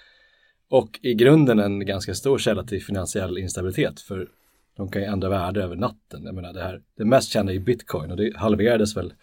Och 0.69 1.00
i 1.01 1.13
grunden 1.13 1.60
en 1.60 1.86
ganska 1.86 2.13
stor 2.13 2.38
källa 2.38 2.63
till 2.63 2.84
finansiell 2.84 3.38
instabilitet 3.38 4.01
för 4.01 4.27
de 4.77 4.91
kan 4.91 5.01
ju 5.01 5.07
ändra 5.07 5.29
värde 5.29 5.63
över 5.63 5.75
natten. 5.75 6.24
Jag 6.24 6.36
menar 6.36 6.53
det 6.53 6.63
här, 6.63 6.81
det 6.98 7.05
mest 7.05 7.31
kända 7.31 7.53
är 7.53 7.60
bitcoin 7.60 8.12
och 8.12 8.17
det 8.17 8.38
halverades 8.38 8.98
väl 8.98 9.13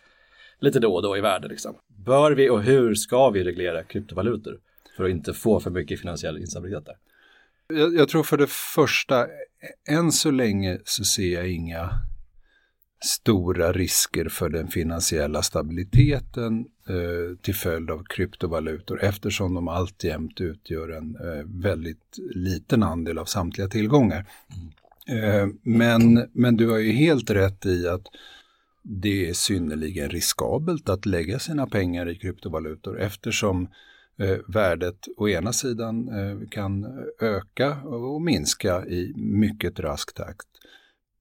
lite 0.61 0.81
då 0.81 0.95
och 0.95 1.03
då 1.03 1.17
i 1.17 1.21
värde 1.21 1.49
liksom. 1.49 1.75
Bör 1.87 2.33
vi 2.33 2.51
och 2.51 2.63
hur 2.63 2.95
ska 2.95 3.31
vi 3.31 3.45
reglera 3.45 3.83
kryptovalutor 3.83 4.59
för 4.97 5.05
att 5.05 5.11
inte 5.11 5.33
få 5.35 5.61
för 5.61 5.71
mycket 5.71 6.01
finansiell 6.01 6.39
instabilitet 6.39 6.87
där? 6.87 6.97
Jag, 7.79 7.95
jag 7.95 8.09
tror 8.09 8.23
för 8.23 8.37
det 8.37 8.51
första, 8.51 9.27
än 9.89 10.13
så 10.13 10.31
länge 10.31 10.79
så 10.85 11.05
ser 11.05 11.35
jag 11.35 11.49
inga 11.49 11.91
stora 13.05 13.73
risker 13.73 14.29
för 14.29 14.49
den 14.49 14.69
finansiella 14.69 15.43
stabiliteten 15.43 16.67
eh, 16.89 17.37
till 17.43 17.55
följd 17.55 17.91
av 17.91 18.05
kryptovalutor 18.05 19.03
eftersom 19.03 19.55
de 19.55 19.69
alltjämt 19.69 20.41
utgör 20.41 20.89
en 20.89 21.17
eh, 21.17 21.45
väldigt 21.63 22.19
liten 22.35 22.83
andel 22.83 23.19
av 23.19 23.25
samtliga 23.25 23.69
tillgångar. 23.69 24.27
Mm. 25.09 25.25
Eh, 25.25 25.49
men, 25.63 26.29
men 26.33 26.57
du 26.57 26.71
har 26.71 26.79
ju 26.79 26.93
helt 26.93 27.31
rätt 27.31 27.67
i 27.67 27.89
att 27.89 28.07
det 28.83 29.29
är 29.29 29.33
synnerligen 29.33 30.11
riskabelt 30.11 30.89
att 30.89 31.07
lägga 31.07 31.39
sina 31.39 31.67
pengar 31.67 32.09
i 32.09 32.19
kryptovalutor 32.19 33.01
eftersom 33.01 33.69
Eh, 34.19 34.39
värdet 34.47 35.09
å 35.17 35.29
ena 35.29 35.53
sidan 35.53 36.09
eh, 36.09 36.49
kan 36.51 36.87
öka 37.21 37.83
och 37.83 38.23
minska 38.23 38.87
i 38.87 39.13
mycket 39.17 39.81
rask 39.81 40.15
takt. 40.15 40.47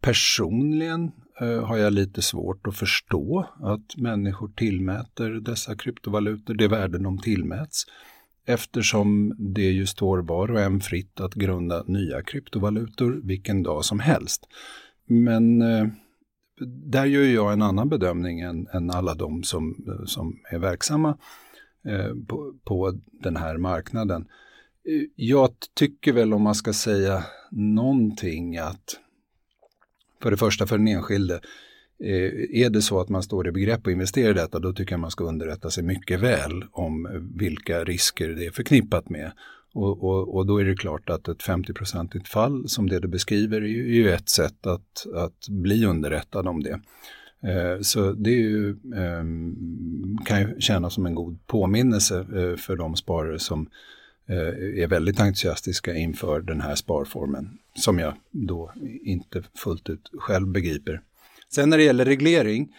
Personligen 0.02 1.12
eh, 1.42 1.66
har 1.66 1.78
jag 1.78 1.94
lite 1.94 2.22
svårt 2.22 2.68
att 2.68 2.78
förstå 2.78 3.46
att 3.60 3.98
människor 3.98 4.52
tillmäter 4.56 5.30
dessa 5.30 5.76
kryptovalutor 5.76 6.54
det 6.54 6.68
värden 6.68 7.04
de 7.04 7.18
tillmäts 7.18 7.86
eftersom 8.46 9.36
det 9.38 9.72
ju 9.72 9.86
står 9.86 10.18
var 10.18 10.52
och 10.52 10.62
en 10.62 10.80
fritt 10.80 11.20
att 11.20 11.34
grunda 11.34 11.84
nya 11.88 12.22
kryptovalutor 12.22 13.22
vilken 13.24 13.64
dag 13.64 13.86
som 13.86 14.00
helst. 14.00 14.48
Men 15.06 15.62
eh, 15.62 15.88
där 16.86 17.06
gör 17.06 17.24
jag 17.24 17.54
en 17.54 17.62
annan 17.62 17.90
bedömning 17.90 18.40
än, 18.40 18.68
än 18.74 18.92
alla 18.92 19.14
de 19.14 19.44
som, 19.44 19.86
eh, 19.88 20.06
som 20.06 20.40
är 20.52 20.60
verksamma 20.60 21.10
eh, 21.10 21.16
Eh, 21.86 22.16
på, 22.28 22.54
på 22.64 23.00
den 23.12 23.36
här 23.36 23.58
marknaden. 23.58 24.22
Eh, 24.90 25.08
jag 25.16 25.50
tycker 25.74 26.14
väl 26.14 26.34
om 26.34 26.42
man 26.42 26.56
ska 26.56 26.74
säga 26.74 27.24
någonting 27.52 28.58
att 28.58 29.00
för 30.22 30.32
det 30.32 30.38
första 30.38 30.68
för 30.68 30.78
den 30.78 30.88
enskilde 30.88 31.34
eh, 32.00 32.64
är 32.64 32.70
det 32.70 32.82
så 32.82 33.00
att 33.00 33.10
man 33.10 33.24
står 33.24 33.48
i 33.48 33.52
begrepp 33.52 33.88
att 33.88 33.94
investera 33.94 34.30
i 34.30 34.34
detta, 34.34 34.60
då 34.60 34.74
tycker 34.74 34.94
jag 34.94 35.00
man 35.00 35.12
ska 35.12 35.24
underrätta 35.24 35.70
sig 35.70 35.84
mycket 35.84 36.20
väl 36.20 36.66
om 36.72 37.08
vilka 37.36 37.84
risker 37.84 38.30
det 38.30 38.46
är 38.46 38.52
förknippat 38.52 39.10
med. 39.10 39.32
Och, 39.74 40.04
och, 40.04 40.36
och 40.36 40.46
då 40.46 40.62
är 40.62 40.66
det 40.66 40.76
klart 40.76 41.10
att 41.10 41.28
ett 41.28 41.44
50-procentigt 41.44 42.28
fall 42.28 42.70
som 42.70 42.90
det 42.90 43.00
du 43.00 43.08
beskriver 43.08 43.62
är 43.62 43.68
ju, 43.68 44.12
ett 44.12 44.30
sätt 44.30 44.68
att, 44.68 45.06
att 45.16 45.48
bli 45.50 45.86
underrättad 45.86 46.48
om 46.48 46.64
det. 46.64 46.80
Eh, 47.44 47.82
så 47.82 48.12
det 48.12 48.32
ju, 48.32 48.70
ehm, 48.96 50.18
kan 50.26 50.42
ju 50.42 50.62
kännas 50.62 50.94
som 50.94 51.06
en 51.06 51.16
god 51.16 51.48
påminnelse 51.48 52.20
eh, 52.20 52.58
för 52.58 52.76
de 52.76 52.96
sparare 52.96 53.40
som 53.40 53.70
eh, 54.28 54.84
är 54.84 54.88
väldigt 54.88 55.20
entusiastiska 55.20 55.96
inför 55.96 56.42
den 56.42 56.62
här 56.62 56.76
sparformen 56.76 57.58
som 57.76 58.00
jag 58.00 58.14
då 58.32 58.74
inte 59.04 59.44
fullt 59.56 59.90
ut 59.90 60.10
själv 60.14 60.48
begriper. 60.48 61.02
Sen 61.50 61.70
när 61.70 61.78
det 61.78 61.84
gäller 61.84 62.06
reglering 62.06 62.76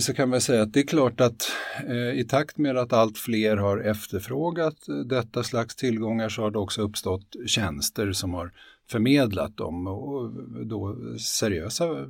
så 0.00 0.14
kan 0.14 0.28
man 0.28 0.40
säga 0.40 0.62
att 0.62 0.72
det 0.72 0.80
är 0.80 0.86
klart 0.86 1.20
att 1.20 1.52
i 2.14 2.24
takt 2.24 2.58
med 2.58 2.76
att 2.76 2.92
allt 2.92 3.18
fler 3.18 3.56
har 3.56 3.78
efterfrågat 3.78 4.76
detta 5.06 5.42
slags 5.42 5.76
tillgångar 5.76 6.28
så 6.28 6.42
har 6.42 6.50
det 6.50 6.58
också 6.58 6.82
uppstått 6.82 7.36
tjänster 7.46 8.12
som 8.12 8.34
har 8.34 8.52
förmedlat 8.90 9.56
dem 9.56 9.86
och 9.86 10.30
då 10.66 10.96
seriösa 11.18 11.84
eh, 11.84 12.06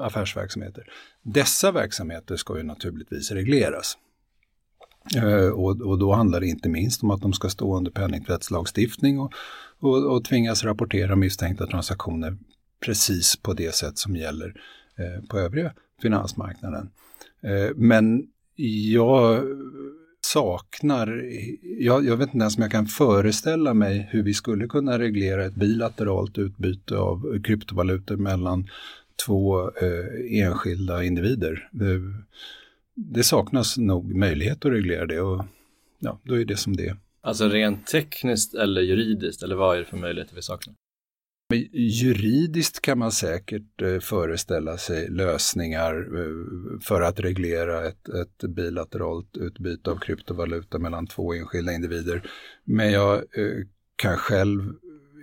affärsverksamheter. 0.00 0.84
Dessa 1.22 1.72
verksamheter 1.72 2.36
ska 2.36 2.56
ju 2.56 2.62
naturligtvis 2.62 3.30
regleras. 3.30 3.98
Eh, 5.16 5.48
och, 5.48 5.80
och 5.80 5.98
då 5.98 6.12
handlar 6.12 6.40
det 6.40 6.46
inte 6.46 6.68
minst 6.68 7.02
om 7.02 7.10
att 7.10 7.22
de 7.22 7.32
ska 7.32 7.48
stå 7.48 7.76
under 7.76 7.90
penningtvättslagstiftning 7.90 9.20
och, 9.20 9.32
och, 9.80 10.14
och 10.14 10.24
tvingas 10.24 10.64
rapportera 10.64 11.16
misstänkta 11.16 11.66
transaktioner 11.66 12.38
precis 12.84 13.36
på 13.36 13.52
det 13.52 13.74
sätt 13.74 13.98
som 13.98 14.16
gäller 14.16 14.54
Eh, 14.98 15.26
på 15.28 15.38
övriga 15.38 15.72
finansmarknaden. 16.02 16.90
Eh, 17.42 17.70
men 17.76 18.26
jag 18.94 19.44
saknar, 20.32 21.24
jag, 21.62 22.06
jag, 22.06 22.16
vet 22.16 22.34
inte 22.34 22.38
ens 22.38 22.56
om 22.56 22.62
jag 22.62 22.70
kan 22.70 22.86
föreställa 22.86 23.74
mig 23.74 24.08
hur 24.10 24.22
vi 24.22 24.34
skulle 24.34 24.66
kunna 24.66 24.98
reglera 24.98 25.44
ett 25.44 25.54
bilateralt 25.54 26.38
utbyte 26.38 26.96
av 26.96 27.42
kryptovalutor 27.42 28.16
mellan 28.16 28.68
två 29.26 29.68
eh, 29.68 30.42
enskilda 30.42 31.04
individer. 31.04 31.68
Det, 31.72 32.00
det, 32.94 33.22
saknas 33.22 33.76
nog 33.76 34.14
möjlighet 34.14 34.64
att 34.64 34.72
reglera 34.72 35.06
det 35.06 35.20
och 35.20 35.44
ja, 35.98 36.20
då 36.22 36.40
är 36.40 36.44
det 36.44 36.56
som 36.56 36.76
det 36.76 36.86
är. 36.86 36.96
Alltså 37.20 37.48
rent 37.48 37.86
tekniskt 37.86 38.54
eller 38.54 38.80
juridiskt 38.80 39.42
eller 39.42 39.56
vad 39.56 39.74
är 39.76 39.78
det 39.78 39.84
för 39.84 39.96
möjligheter 39.96 40.34
vi 40.34 40.42
saknar? 40.42 40.74
Men 41.52 41.68
juridiskt 41.72 42.80
kan 42.80 42.98
man 42.98 43.12
säkert 43.12 43.82
eh, 43.82 43.98
föreställa 43.98 44.76
sig 44.76 45.10
lösningar 45.10 45.94
eh, 45.94 46.80
för 46.80 47.00
att 47.00 47.20
reglera 47.20 47.88
ett, 47.88 48.08
ett, 48.08 48.44
bilateralt 48.48 49.36
utbyte 49.36 49.90
av 49.90 49.98
kryptovaluta 49.98 50.78
mellan 50.78 51.06
två 51.06 51.34
enskilda 51.34 51.72
individer. 51.72 52.22
Men 52.64 52.92
jag 52.92 53.16
eh, 53.16 53.66
kan 53.96 54.16
själv 54.16 54.72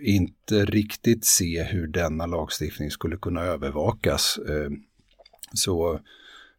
inte 0.01 0.65
riktigt 0.65 1.25
se 1.25 1.63
hur 1.63 1.87
denna 1.87 2.25
lagstiftning 2.25 2.91
skulle 2.91 3.17
kunna 3.17 3.41
övervakas. 3.41 4.37
Eh, 4.49 4.69
så 5.53 5.93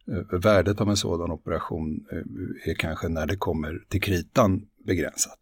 eh, 0.06 0.38
värdet 0.40 0.80
av 0.80 0.88
en 0.90 0.96
sådan 0.96 1.30
operation 1.30 2.06
eh, 2.12 2.70
är 2.70 2.74
kanske 2.74 3.08
när 3.08 3.26
det 3.26 3.36
kommer 3.36 3.84
till 3.88 4.02
kritan 4.02 4.66
begränsat. 4.86 5.38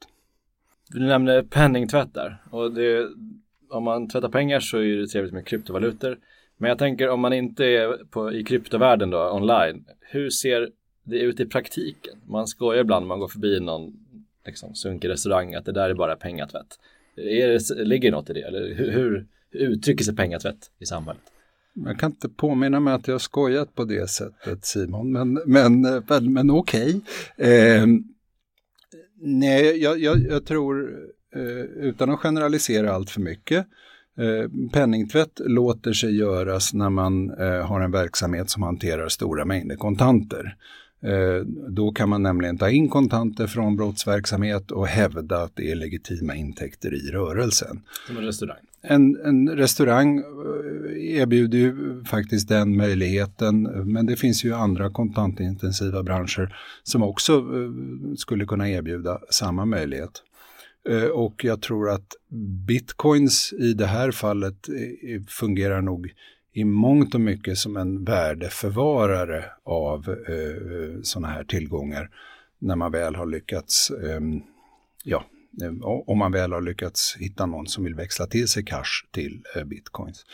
Du 0.90 1.00
nämnde 1.00 1.44
penningtvätt 1.50 2.14
där 2.14 2.42
och 2.50 2.73
det 2.73 3.08
om 3.70 3.84
man 3.84 4.08
tvättar 4.08 4.28
pengar 4.28 4.60
så 4.60 4.78
är 4.78 4.96
det 4.96 5.06
trevligt 5.06 5.34
med 5.34 5.46
kryptovalutor. 5.46 6.18
Men 6.56 6.68
jag 6.68 6.78
tänker 6.78 7.08
om 7.08 7.20
man 7.20 7.32
inte 7.32 7.64
är 7.64 8.04
på, 8.10 8.32
i 8.32 8.44
kryptovärlden 8.44 9.10
då, 9.10 9.30
online, 9.32 9.84
hur 10.00 10.30
ser 10.30 10.70
det 11.04 11.18
ut 11.18 11.40
i 11.40 11.46
praktiken? 11.46 12.14
Man 12.26 12.46
skojar 12.46 12.80
ibland 12.80 13.04
när 13.04 13.08
man 13.08 13.20
går 13.20 13.28
förbi 13.28 13.60
någon 13.60 13.92
liksom, 14.46 14.75
sunkig 14.75 15.08
restaurang 15.08 15.54
att 15.54 15.64
det 15.64 15.72
där 15.72 15.90
är 15.90 15.94
bara 15.94 16.16
pengatvätt. 16.16 16.78
Är 17.16 17.48
det, 17.48 17.84
ligger 17.84 18.10
något 18.10 18.30
i 18.30 18.32
det? 18.32 18.42
Eller 18.42 18.75
hur, 18.75 18.90
hur 18.90 19.26
uttrycker 19.52 20.04
sig 20.04 20.16
pengatvätt 20.16 20.70
i 20.78 20.87
samhället? 20.87 21.22
Jag 21.75 21.98
kan 21.98 22.10
inte 22.10 22.28
påminna 22.28 22.80
mig 22.80 22.94
att 22.94 23.08
jag 23.08 23.20
skojat 23.20 23.75
på 23.75 23.84
det 23.84 24.10
sättet 24.10 24.64
Simon, 24.64 25.12
men, 25.12 25.40
men, 25.46 25.80
men, 26.08 26.32
men 26.32 26.50
okej. 26.50 27.00
Okay. 27.37 27.50
Eh, 27.50 27.87
nej, 29.20 29.82
jag, 29.82 29.98
jag, 29.98 30.18
jag 30.18 30.46
tror, 30.46 30.98
utan 31.76 32.11
att 32.11 32.18
generalisera 32.18 32.92
allt 32.92 33.11
för 33.11 33.20
mycket, 33.20 33.66
eh, 34.18 34.70
penningtvätt 34.73 35.40
låter 35.44 35.92
sig 35.92 36.16
göras 36.16 36.75
när 36.75 36.90
man 36.90 37.30
eh, 37.30 37.66
har 37.66 37.80
en 37.80 37.90
verksamhet 37.90 38.50
som 38.50 38.62
hanterar 38.62 39.08
stora 39.08 39.44
mängder 39.44 39.76
kontanter. 39.76 40.56
Eh, 41.02 41.47
då 41.68 41.92
kan 41.92 42.08
man 42.08 42.23
nämligen 42.23 42.58
ta 42.58 42.70
in 42.70 42.88
kontanter 42.88 43.47
från 43.47 43.76
brottsverksamhet 43.76 44.70
och 44.70 44.87
hävda 44.87 45.42
att 45.42 45.56
det 45.56 45.70
är 45.70 45.75
legitima 45.75 46.35
intäkter 46.35 46.94
i 46.94 47.11
rörelsen. 47.11 47.80
Som 48.06 48.16
en 48.16 48.25
restaurang? 48.25 48.56
En, 48.82 49.16
en 49.25 49.49
restaurang 49.49 50.18
eh, 50.18 51.20
erbjuder 51.20 51.58
ju 51.58 52.04
faktiskt 52.04 52.49
den 52.49 52.76
möjligheten, 52.76 53.62
men 53.92 54.06
det 54.06 54.16
finns 54.16 54.44
ju 54.44 54.54
andra 54.54 54.90
kontantintensiva 54.90 56.02
branscher 56.02 56.56
som 56.82 57.02
också 57.02 57.32
eh, 57.32 58.14
skulle 58.16 58.44
kunna 58.44 58.70
erbjuda 58.70 59.18
samma 59.30 59.64
möjlighet. 59.64 60.23
Eh, 60.88 61.04
och 61.04 61.44
jag 61.44 61.62
tror 61.62 61.90
att 61.90 62.06
bitcoins 62.66 63.52
i 63.52 63.73
det 63.73 63.87
här 63.87 64.11
fallet 64.11 64.68
eh, 64.68 65.23
fungerar 65.28 65.82
nog 65.82 66.12
i 66.52 66.64
mångt 66.64 67.14
och 67.14 67.20
mycket 67.20 67.58
som 67.58 67.76
en 67.76 68.04
värdeförvarare 68.04 69.44
av 69.64 70.08
eh, 70.28 70.35
eh 70.35 71.00
sådana 71.02 71.28
här 71.28 71.44
tillgångar 71.44 72.11
när 72.58 72.76
man 72.76 72.92
väl 72.92 73.14
har 73.14 73.26
lyckats, 73.26 73.90
ehm, 73.90 74.35
eh, 74.37 74.40
ja, 75.04 75.25
om 76.06 76.18
man 76.18 76.32
väl 76.32 76.52
har 76.52 76.61
lyckats 76.61 77.16
hitta 77.18 77.47
någon 77.47 77.66
som 77.66 77.85
vill 77.85 77.94
växla 77.94 78.26
till 78.26 78.49
sig 78.49 78.64
cash 78.64 79.06
till 79.12 79.42
eh, 79.56 79.64
bitcoins. 79.64 80.25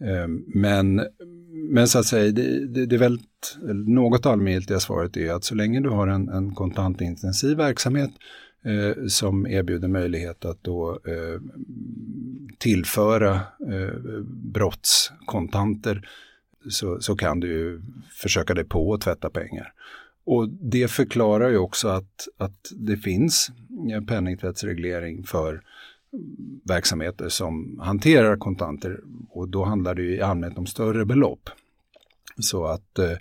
Ehm, 0.00 0.44
men, 0.46 1.06
men 1.70 1.88
så 1.88 1.98
att 1.98 2.06
säga, 2.06 2.32
det, 2.32 2.66
det, 2.66 2.86
det 2.86 2.96
är 2.96 3.00
väldigt, 3.00 3.56
något 3.86 4.26
allmängiltiga 4.26 4.80
svaret 4.80 5.16
är 5.16 5.32
att 5.32 5.44
så 5.44 5.54
länge 5.54 5.80
du 5.80 5.88
har 5.88 6.08
en, 6.08 6.28
en 6.28 6.54
kontantintensiv 6.54 7.56
verksamhet 7.56 8.10
eh, 8.64 9.06
som 9.06 9.46
erbjuder 9.46 9.88
möjlighet 9.88 10.44
att 10.44 10.64
då 10.64 11.00
eh, 11.06 11.40
tillföra 12.58 13.34
eh, 13.70 14.22
brottskontanter 14.24 16.08
så, 16.68 17.00
så 17.00 17.16
kan 17.16 17.40
du 17.40 17.82
försöka 18.10 18.54
dig 18.54 18.64
på 18.64 18.94
att 18.94 19.00
tvätta 19.00 19.30
pengar. 19.30 19.72
Och 20.24 20.48
det 20.48 20.90
förklarar 20.90 21.48
ju 21.48 21.58
också 21.58 21.88
att, 21.88 22.28
att 22.36 22.72
det 22.76 22.96
finns 22.96 23.50
penningtvättsreglering 24.06 25.24
för 25.24 25.62
verksamheter 26.64 27.28
som 27.28 27.80
hanterar 27.82 28.36
kontanter 28.36 29.00
och 29.30 29.48
då 29.48 29.64
handlar 29.64 29.94
det 29.94 30.02
ju 30.02 30.16
i 30.16 30.20
allmänhet 30.20 30.58
om 30.58 30.66
större 30.66 31.04
belopp. 31.04 31.50
Så 32.38 32.64
att 32.64 32.98
eh, 32.98 33.16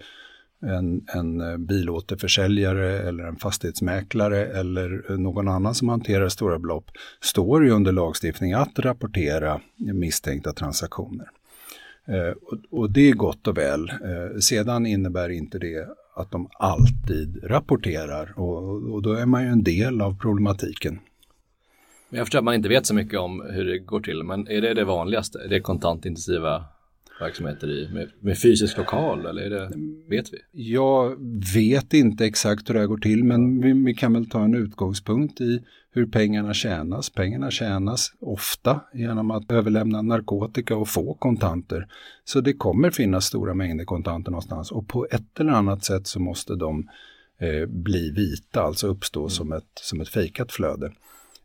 en, 0.61 1.05
en 1.15 1.41
eh, 1.41 1.57
bilåterförsäljare 1.57 2.99
eller 2.99 3.23
en 3.23 3.35
fastighetsmäklare 3.35 4.45
eller 4.45 5.11
eh, 5.11 5.17
någon 5.17 5.47
annan 5.47 5.75
som 5.75 5.89
hanterar 5.89 6.29
stora 6.29 6.59
belopp 6.59 6.85
står 7.21 7.65
ju 7.65 7.71
under 7.71 7.91
lagstiftning 7.91 8.53
att 8.53 8.79
rapportera 8.79 9.61
misstänkta 9.93 10.53
transaktioner. 10.53 11.27
Eh, 12.07 12.33
och, 12.41 12.79
och, 12.79 12.91
det 12.91 13.09
är 13.09 13.13
gott 13.13 13.47
och 13.47 13.57
väl. 13.57 13.89
Eh, 13.89 14.39
sedan 14.39 14.85
innebär 14.85 15.29
inte 15.29 15.59
det 15.59 15.87
att 16.15 16.31
de 16.31 16.49
alltid 16.53 17.39
rapporterar 17.43 18.33
och, 18.39 18.93
och 18.93 19.01
då 19.01 19.13
är 19.13 19.25
man 19.25 19.43
ju 19.43 19.49
en 19.49 19.63
del 19.63 20.01
av 20.01 20.19
problematiken. 20.19 20.99
Jag 22.09 22.25
förstår 22.25 22.39
att 22.39 22.45
man 22.45 22.55
inte 22.55 22.69
vet 22.69 22.85
så 22.85 22.95
mycket 22.95 23.19
om 23.19 23.45
hur 23.49 23.65
det 23.65 23.79
går 23.79 23.99
till, 23.99 24.23
men 24.23 24.47
är 24.47 24.61
det 24.61 24.73
det 24.73 24.85
vanligaste? 24.85 25.39
Är 25.39 25.49
det 25.49 25.59
kontantintensiva 25.59 26.65
verksamheter 27.21 27.69
i 27.69 27.89
med, 27.93 28.09
med 28.19 28.37
fysisk 28.37 28.77
lokal 28.77 29.25
eller 29.25 29.41
är 29.41 29.49
det, 29.49 29.71
vet 30.07 30.33
vi? 30.33 30.37
Jag 30.51 31.15
vet 31.55 31.93
inte 31.93 32.25
exakt 32.25 32.69
hur 32.69 32.73
det 32.73 32.79
här 32.79 32.87
går 32.87 32.97
till 32.97 33.23
men 33.23 33.61
vi, 33.61 33.73
vi, 33.85 33.93
kan 33.93 34.13
väl 34.13 34.29
ta 34.29 34.43
en 34.43 34.55
utgångspunkt 34.55 35.41
i 35.41 35.63
hur 35.91 36.05
pengarna 36.05 36.53
tjänas. 36.53 37.09
Pengarna 37.09 37.51
tjänas 37.51 38.13
ofta 38.19 38.81
genom 38.93 39.31
att 39.31 39.51
överlämna 39.51 40.01
narkotika 40.01 40.75
och 40.75 40.89
få 40.89 41.13
kontanter. 41.13 41.87
Så 42.23 42.41
det 42.41 42.53
kommer 42.53 42.91
finnas 42.91 43.25
stora 43.25 43.53
mängder 43.53 43.85
kontanter 43.85 44.31
någonstans 44.31 44.71
och 44.71 44.87
på 44.87 45.07
ett 45.11 45.39
eller 45.39 45.51
annat 45.51 45.83
sätt 45.85 46.07
så 46.07 46.19
måste 46.19 46.55
de 46.55 46.89
eh, 47.39 47.65
bli 47.67 48.11
vita, 48.11 48.61
alltså 48.61 48.87
uppstå 48.87 49.19
mm. 49.19 49.29
som, 49.29 49.53
ett, 49.53 49.71
som 49.81 50.01
ett 50.01 50.09
fejkat 50.09 50.51
flöde. 50.51 50.91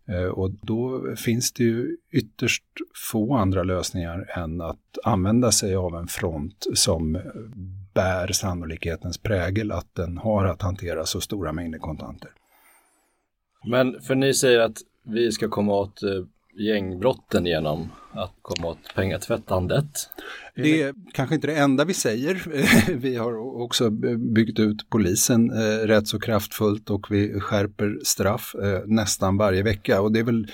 Eh, 0.08 0.24
och 0.24 0.50
då 0.50 1.14
finns 1.16 1.52
det 1.52 1.64
ju 1.64 1.96
ytterst 2.10 2.64
få 3.10 3.34
andra 3.34 3.62
lösningar 3.62 4.30
än 4.36 4.60
att 4.60 4.98
använda 5.04 5.52
sig 5.52 5.76
av 5.76 5.94
en 5.96 6.06
front 6.06 6.66
som 6.74 7.12
bär 7.94 8.32
sannolikhetens 8.32 9.18
prägel 9.18 9.72
att 9.72 9.94
den 9.94 10.18
har 10.18 10.44
att 10.44 10.62
hantera 10.62 11.06
så 11.06 11.20
stora 11.20 11.52
mängder 11.52 11.78
kontanter. 11.78 12.30
Men 13.66 14.00
för 14.00 14.14
ni 14.14 14.34
säger 14.34 14.60
att 14.60 14.76
vi 15.02 15.32
ska 15.32 15.48
komma 15.48 15.72
åt 15.72 16.02
eh, 16.02 16.10
gängbrotten 16.56 17.46
genom 17.46 17.92
att 18.12 18.34
komma 18.42 18.68
åt 18.68 18.94
pengatvättandet. 18.94 19.86
Det 20.54 20.82
är 20.82 20.94
kanske 21.12 21.34
inte 21.34 21.46
det 21.46 21.56
enda 21.56 21.84
vi 21.84 21.94
säger. 21.94 22.42
Vi 22.96 23.16
har 23.16 23.62
också 23.62 23.90
byggt 24.34 24.58
ut 24.58 24.90
polisen 24.90 25.50
eh, 25.50 25.86
rätt 25.86 26.08
så 26.08 26.20
kraftfullt 26.20 26.90
och 26.90 27.06
vi 27.10 27.40
skärper 27.40 27.98
straff 28.04 28.54
eh, 28.54 28.80
nästan 28.86 29.36
varje 29.36 29.62
vecka 29.62 30.00
och 30.00 30.12
det 30.12 30.18
är 30.18 30.24
väl 30.24 30.46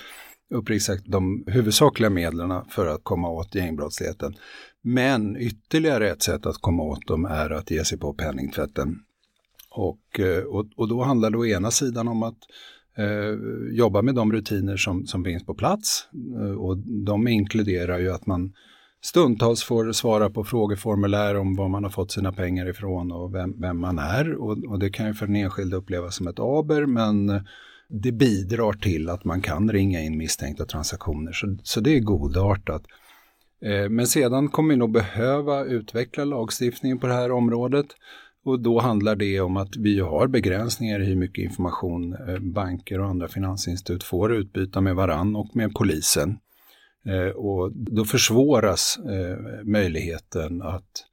uppriktigt 0.55 0.87
sagt 0.87 1.05
de 1.07 1.45
huvudsakliga 1.47 2.11
medlen 2.11 2.65
för 2.71 2.87
att 2.87 3.05
komma 3.05 3.29
åt 3.29 3.55
gängbrottsligheten. 3.55 4.35
Men 4.83 5.37
ytterligare 5.37 6.11
ett 6.11 6.23
sätt 6.23 6.47
att 6.47 6.57
komma 6.61 6.83
åt 6.83 7.07
dem 7.07 7.25
är 7.25 7.51
att 7.51 7.71
ge 7.71 7.85
sig 7.85 7.99
på 7.99 8.15
penningtvätten. 8.15 8.99
Och, 9.71 10.21
eh, 10.21 10.45
och, 10.45 10.67
och 10.77 10.89
då 10.89 11.03
handlar 11.03 11.31
det 11.31 11.39
å 11.39 11.47
ena 11.47 11.71
sidan 11.71 12.09
om 12.09 12.23
att 12.23 12.39
Eh, 13.01 13.37
jobba 13.71 14.03
med 14.03 14.15
de 14.15 14.33
rutiner 14.33 14.77
som, 14.77 15.07
som 15.07 15.25
finns 15.25 15.47
på 15.47 15.55
plats. 15.55 16.09
Eh, 16.37 16.53
och 16.53 16.77
de 17.07 17.29
inkluderar 17.29 17.99
ju 17.99 18.13
att 18.13 18.27
man 18.27 18.53
stundtals 19.03 19.63
får 19.63 19.93
svara 19.93 20.31
på 20.31 20.45
frågeformulär 20.45 21.37
om 21.37 21.57
var 21.57 21.69
man 21.69 21.85
har 21.85 21.91
fått 21.91 22.13
sina 22.13 22.33
pengar 22.33 22.69
ifrån 22.69 23.13
och 23.13 23.35
vem, 23.35 23.61
vem 23.61 23.81
man 23.81 23.99
är. 23.99 24.35
Och, 24.35 24.65
och, 24.65 24.79
det 24.79 24.91
kan 24.91 25.07
ju 25.07 25.15
för 25.15 25.27
den 25.27 25.37
enskilde 25.37 25.77
upplevas 25.77 26.17
som 26.17 26.29
ett 26.29 26.39
aber, 26.39 26.87
men 26.87 27.45
det 27.89 28.13
bidrar 28.13 28.73
till 28.73 29.09
att 29.09 29.25
man 29.25 29.41
kan 29.41 29.73
ringa 29.73 30.01
in 30.01 30.19
misstänkta 30.19 30.65
transaktioner. 30.65 31.33
Så, 31.33 31.57
så 31.63 31.81
det 31.81 31.97
är 31.97 32.01
godartat. 32.01 32.83
Eh, 33.65 33.89
men 33.89 34.07
sedan 34.07 34.49
kommer 34.49 34.75
vi 34.75 34.77
nog 34.77 34.93
behöva 34.93 35.65
utveckla 35.65 36.25
lagstiftningen 36.25 36.99
på 36.99 37.07
det 37.07 37.15
här 37.15 37.33
området. 37.33 37.87
Och 38.45 38.61
då 38.61 38.81
handlar 38.81 39.17
det 39.17 39.41
om 39.41 39.57
att 39.57 39.77
vi 39.77 40.01
har 40.01 40.27
begränsningar 40.27 41.03
i 41.03 41.05
hur 41.05 41.17
mycket 41.17 41.45
information 41.45 42.17
eh, 42.29 42.39
banker 42.39 43.01
och 43.01 43.07
andra 43.07 43.29
finansinstitut 43.29 44.05
får 44.05 44.33
utbyta 44.33 44.81
med 44.81 44.97
varann 44.97 45.37
och 45.37 45.57
med 45.57 45.75
polisen. 45.75 46.39
Eh, 47.07 47.37
och 47.37 47.73
då 47.73 48.05
försvåras 48.05 48.99
eh, 48.99 49.65
möjligheten 49.65 50.63
att 50.63 51.07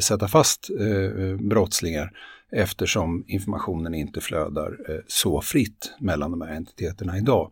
sätta 0.00 0.28
fast 0.28 0.70
brottslingar 1.38 2.10
eftersom 2.52 3.24
informationen 3.26 3.94
inte 3.94 4.20
flödar 4.20 4.78
så 5.06 5.40
fritt 5.40 5.94
mellan 6.00 6.30
de 6.30 6.40
här 6.40 6.54
entiteterna 6.56 7.18
idag. 7.18 7.50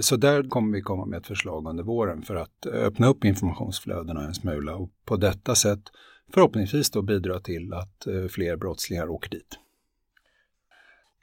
Så 0.00 0.16
där 0.16 0.48
kommer 0.48 0.72
vi 0.72 0.82
komma 0.82 1.06
med 1.06 1.18
ett 1.18 1.26
förslag 1.26 1.68
under 1.68 1.84
våren 1.84 2.22
för 2.22 2.36
att 2.36 2.66
öppna 2.66 3.06
upp 3.06 3.24
informationsflödena 3.24 4.26
en 4.26 4.34
smula 4.34 4.74
och 4.74 4.90
på 5.04 5.16
detta 5.16 5.54
sätt 5.54 5.82
förhoppningsvis 6.34 6.90
då 6.90 7.02
bidra 7.02 7.40
till 7.40 7.72
att 7.72 8.06
eh, 8.06 8.26
fler 8.26 8.56
brottslingar 8.56 9.08
åker 9.08 9.30
dit. 9.30 9.58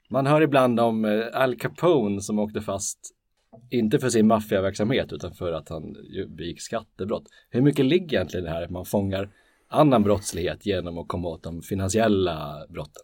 Man 0.08 0.26
hör 0.26 0.40
ibland 0.40 0.80
om 0.80 1.04
eh, 1.04 1.26
Al 1.32 1.56
Capone 1.56 2.20
som 2.20 2.38
åkte 2.38 2.60
fast 2.60 2.98
inte 3.70 3.98
för 3.98 4.08
sin 4.08 4.26
maffiaverksamhet 4.26 5.12
utan 5.12 5.34
för 5.34 5.52
att 5.52 5.68
han 5.68 5.96
begick 6.28 6.60
skattebrott. 6.60 7.24
Hur 7.50 7.60
mycket 7.60 7.84
ligger 7.84 8.16
egentligen 8.16 8.44
det 8.44 8.50
här 8.50 8.62
att 8.62 8.70
man 8.70 8.84
fångar 8.84 9.30
annan 9.68 10.02
brottslighet 10.02 10.66
genom 10.66 10.98
att 10.98 11.08
komma 11.08 11.28
åt 11.28 11.42
de 11.42 11.62
finansiella 11.62 12.66
brotten? 12.68 13.02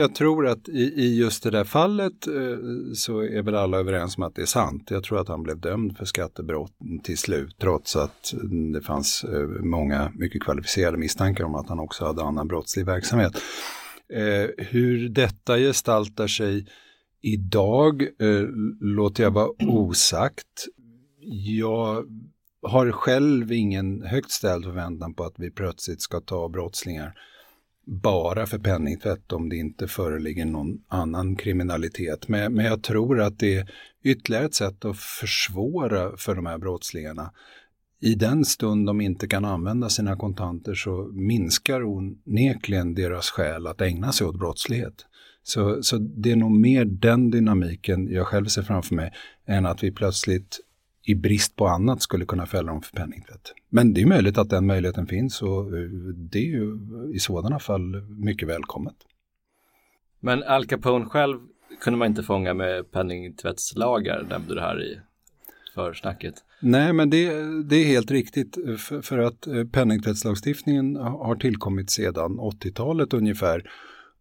Jag 0.00 0.14
tror 0.14 0.46
att 0.46 0.68
i, 0.68 0.82
i, 0.82 1.18
just 1.18 1.42
det 1.42 1.50
där 1.50 1.64
fallet 1.64 2.26
eh, 2.26 2.58
så 2.94 3.20
är 3.20 3.42
väl 3.42 3.54
alla 3.54 3.78
överens 3.78 4.16
om 4.16 4.22
att 4.22 4.34
det 4.34 4.42
är 4.42 4.46
sant. 4.46 4.90
Jag 4.90 5.04
tror 5.04 5.20
att 5.20 5.28
han 5.28 5.42
blev 5.42 5.60
dömd 5.60 5.96
för 5.96 6.04
skattebrott 6.04 6.72
till 7.02 7.18
slut 7.18 7.56
trots 7.60 7.96
att 7.96 8.34
det 8.72 8.80
fanns 8.80 9.24
eh, 9.24 9.48
många 9.62 10.12
mycket 10.14 10.42
kvalificerade 10.42 10.98
misstankar 10.98 11.44
om 11.44 11.54
att 11.54 11.68
han 11.68 11.80
också 11.80 12.04
hade 12.04 12.22
annan 12.22 12.48
brottslig 12.48 12.86
verksamhet. 12.86 13.32
Eh, 14.12 14.66
hur 14.66 15.08
detta 15.08 15.56
gestaltar 15.56 16.26
sig 16.26 16.66
idag 17.22 18.02
eh, 18.02 18.46
låter 18.80 19.22
jag 19.22 19.30
vara 19.30 19.50
osagt. 19.58 20.66
Jag 21.56 22.04
har 22.62 22.92
själv 22.92 23.52
ingen 23.52 24.02
högt 24.02 24.30
ställd 24.30 24.64
förväntan 24.64 25.14
på 25.14 25.24
att 25.24 25.34
vi 25.38 25.50
plötsligt 25.50 26.02
ska 26.02 26.20
ta 26.20 26.48
brottslingar 26.48 27.14
bara 27.90 28.46
för 28.46 28.58
penningtvätt 28.58 29.32
om 29.32 29.48
det 29.48 29.56
inte 29.56 29.88
föreligger 29.88 30.44
någon 30.44 30.78
annan 30.88 31.36
kriminalitet. 31.36 32.28
Men, 32.28 32.54
men 32.54 32.64
jag 32.64 32.82
tror 32.82 33.20
att 33.20 33.38
det 33.38 33.56
är 33.56 33.70
ytterligare 34.04 34.44
ett 34.44 34.54
sätt 34.54 34.84
att 34.84 34.96
försvåra 34.98 36.16
för 36.16 36.34
de 36.34 36.46
här 36.46 36.58
brottslingarna. 36.58 37.32
I 38.00 38.14
den 38.14 38.44
stund 38.44 38.86
de 38.86 39.00
inte 39.00 39.26
kan 39.28 39.44
använda 39.44 39.88
sina 39.88 40.16
kontanter 40.16 40.74
så 40.74 41.10
minskar 41.12 41.82
onekligen 41.82 42.94
deras 42.94 43.30
skäl 43.30 43.66
att 43.66 43.80
ägna 43.80 44.12
sig 44.12 44.26
åt 44.26 44.38
brottslighet. 44.38 45.06
Så, 45.42 45.82
så 45.82 45.98
det 45.98 46.32
är 46.32 46.36
nog 46.36 46.52
mer 46.52 46.84
den 46.84 47.30
dynamiken 47.30 48.08
jag 48.08 48.26
själv 48.26 48.46
ser 48.46 48.62
framför 48.62 48.94
mig 48.94 49.12
än 49.46 49.66
att 49.66 49.82
vi 49.82 49.92
plötsligt 49.92 50.60
i 51.10 51.14
brist 51.14 51.56
på 51.56 51.66
annat 51.66 52.02
skulle 52.02 52.24
kunna 52.24 52.46
fälla 52.46 52.72
dem 52.72 52.82
för 52.82 52.96
penningtvätt. 52.96 53.52
Men 53.68 53.94
det 53.94 54.02
är 54.02 54.06
möjligt 54.06 54.38
att 54.38 54.50
den 54.50 54.66
möjligheten 54.66 55.06
finns 55.06 55.42
och 55.42 55.78
eh, 55.78 55.82
det 56.14 56.38
är 56.38 56.46
ju 56.46 56.78
i 57.14 57.18
sådana 57.18 57.58
fall 57.58 58.02
mycket 58.08 58.48
välkommet. 58.48 58.96
Men 60.20 60.42
Al 60.42 60.66
Capone 60.66 61.04
själv 61.04 61.38
kunde 61.80 61.98
man 61.98 62.08
inte 62.08 62.22
fånga 62.22 62.54
med 62.54 62.90
penningtvättslagar, 62.90 64.26
nämnde 64.30 64.54
du 64.54 64.60
här 64.60 64.82
i 64.82 65.00
försnacket. 65.74 66.34
Nej, 66.60 66.92
men 66.92 67.10
det, 67.10 67.28
det 67.62 67.76
är 67.76 67.84
helt 67.84 68.10
riktigt 68.10 68.58
för, 68.78 69.02
för 69.02 69.18
att 69.18 69.46
eh, 69.46 69.64
penningtvättslagstiftningen 69.64 70.96
har 70.96 71.36
tillkommit 71.36 71.90
sedan 71.90 72.40
80-talet 72.40 73.14
ungefär 73.14 73.70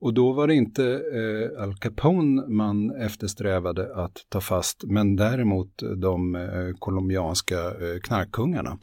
och 0.02 0.14
då 0.14 0.32
var 0.32 0.48
det 0.48 0.56
inte 0.56 0.86
eh, 0.94 1.64
Al 1.64 1.76
Capone 1.76 2.48
man 2.48 2.96
eftersträvade 2.96 3.96
att 3.96 4.26
ta 4.30 4.42
fast, 4.42 4.84
men 4.84 5.16
däremot 5.16 5.84
de 5.98 6.36
eh, 6.36 6.76
colombianska 6.80 7.60
eh, 7.60 8.00
knarkkungarna. 8.04 8.78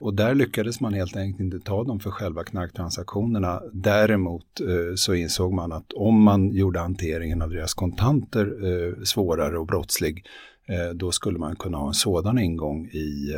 Och 0.00 0.14
där 0.14 0.34
lyckades 0.34 0.80
man 0.80 0.94
helt 0.94 1.16
enkelt 1.16 1.40
inte 1.40 1.60
ta 1.60 1.84
dem 1.84 2.00
för 2.00 2.10
själva 2.10 2.44
knarktransaktionerna. 2.44 3.62
Däremot 3.72 4.60
eh, 4.60 4.94
så 4.94 5.14
insåg 5.14 5.52
man 5.52 5.72
att 5.72 5.92
om 5.92 6.22
man 6.22 6.52
gjorde 6.52 6.80
hanteringen 6.80 7.42
av 7.42 7.50
deras 7.50 7.74
kontanter 7.74 8.46
eh, 8.46 9.02
svårare 9.02 9.58
och 9.58 9.66
brottslig, 9.66 10.26
eh, 10.68 10.94
då 10.94 11.12
skulle 11.12 11.38
man 11.38 11.56
kunna 11.56 11.78
ha 11.78 11.88
en 11.88 11.94
sådan 11.94 12.38
ingång 12.38 12.86
i 12.86 13.34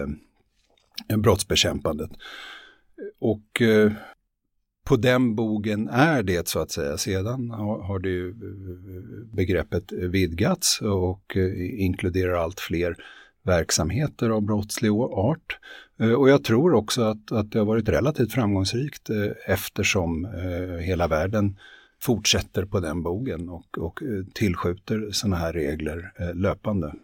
eh, 1.08 1.16
brottsbekämpandet. 1.16 2.10
Och 3.20 3.62
eh, 3.62 3.92
på 4.88 4.96
den 4.96 5.34
bogen 5.34 5.88
är 5.88 6.22
det 6.22 6.48
så 6.48 6.60
att 6.60 6.70
säga. 6.70 6.98
Sedan 6.98 7.50
har, 7.50 7.82
har 7.82 7.98
det 7.98 8.08
ju 8.08 8.28
eh, 8.28 9.34
begreppet 9.36 9.92
vidgats 9.92 10.80
och 10.80 11.36
eh, 11.36 11.82
inkluderar 11.84 12.34
allt 12.34 12.60
fler 12.60 12.96
verksamheter 13.42 14.30
av 14.30 14.42
brottslig 14.42 14.90
art. 14.90 15.58
Eh, 16.00 16.12
och 16.12 16.30
jag 16.30 16.44
tror 16.44 16.74
också 16.74 17.02
att, 17.02 17.32
att 17.32 17.52
det 17.52 17.58
har 17.58 17.66
varit 17.66 17.88
relativt 17.88 18.32
framgångsrikt 18.32 19.10
eftersom 19.46 20.28
hela 20.80 21.08
världen 21.08 21.58
fortsätter 22.00 22.64
på 22.64 22.80
den 22.80 23.02
bogen 23.02 23.48
och, 23.48 23.78
och 23.78 24.02
tillskjuter 24.34 25.08
sådana 25.12 25.36
här 25.36 25.52
regler 25.52 26.12
löpande. 26.34 26.94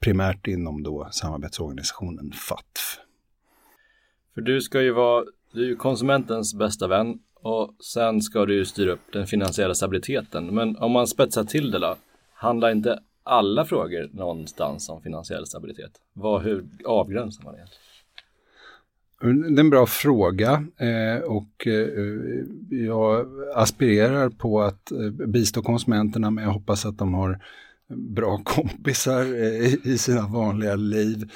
Primärt 0.00 0.46
inom 0.46 0.82
då 0.82 1.08
samarbetsorganisationen 1.12 2.32
FATF. 2.32 2.98
För 4.34 4.40
du 4.40 4.60
ska 4.60 4.82
ju 4.82 4.92
vara 4.92 5.24
du 5.52 5.64
är 5.64 5.66
ju 5.66 5.76
konsumentens 5.76 6.54
bästa 6.54 6.88
vän 6.88 7.18
och 7.34 7.74
sen 7.84 8.22
ska 8.22 8.46
du 8.46 8.54
ju 8.54 8.64
styra 8.64 8.92
upp 8.92 9.12
den 9.12 9.26
finansiella 9.26 9.74
stabiliteten. 9.74 10.54
Men 10.54 10.76
om 10.76 10.92
man 10.92 11.06
spetsar 11.06 11.44
till 11.44 11.70
det 11.70 11.78
då, 11.78 11.96
handlar 12.34 12.70
inte 12.70 13.00
alla 13.22 13.64
frågor 13.64 14.10
någonstans 14.12 14.88
om 14.88 15.02
finansiell 15.02 15.46
stabilitet? 15.46 15.92
Vad, 16.12 16.42
hur 16.42 16.64
avgränsar 16.84 17.44
man 17.44 17.54
det? 17.54 17.66
Det 19.20 19.26
är 19.28 19.60
en 19.60 19.70
bra 19.70 19.86
fråga 19.86 20.64
eh, 20.76 21.22
och 21.22 21.66
eh, 21.66 21.88
jag 22.70 23.26
aspirerar 23.54 24.28
på 24.28 24.60
att 24.60 24.92
eh, 24.92 25.26
bistå 25.26 25.62
konsumenterna 25.62 26.30
men 26.30 26.44
jag 26.44 26.50
hoppas 26.50 26.86
att 26.86 26.98
de 26.98 27.14
har 27.14 27.40
bra 27.90 28.38
kompisar 28.44 29.20
eh, 29.20 29.74
i 29.84 29.98
sina 29.98 30.28
vanliga 30.28 30.76
liv. 30.76 31.30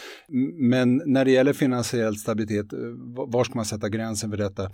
Men 0.54 1.02
när 1.06 1.24
det 1.24 1.30
gäller 1.30 1.52
finansiell 1.52 2.16
stabilitet, 2.16 2.72
eh, 2.72 2.78
var 3.06 3.44
ska 3.44 3.54
man 3.54 3.64
sätta 3.64 3.88
gränsen 3.88 4.30
för 4.30 4.36
detta? 4.36 4.70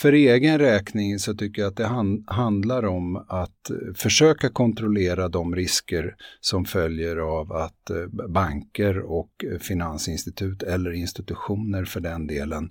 För 0.00 0.12
egen 0.12 0.58
räkning 0.58 1.18
så 1.18 1.34
tycker 1.34 1.62
jag 1.62 1.68
att 1.68 1.76
det 1.76 2.12
handlar 2.26 2.84
om 2.84 3.16
att 3.16 3.70
eh, 3.70 3.76
försöka 3.94 4.48
kontrollera 4.48 5.28
de 5.28 5.56
risker 5.56 6.14
som 6.40 6.64
följer 6.64 7.16
av 7.16 7.52
att 7.52 7.90
banker 8.28 8.98
och 8.98 9.44
finansinstitut 9.60 10.62
eller 10.62 10.92
institutioner 10.92 11.84
för 11.84 12.00
den 12.00 12.26
delen 12.26 12.70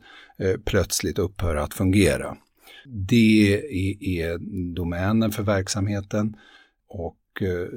plötsligt 0.66 1.20
upphör 1.20 1.56
att 1.56 1.74
fungera. 1.74 2.38
Det 2.86 3.54
är 4.22 4.38
domänen 4.76 5.32
för 5.32 5.44
verksamheten 5.44 6.36
och 6.90 7.18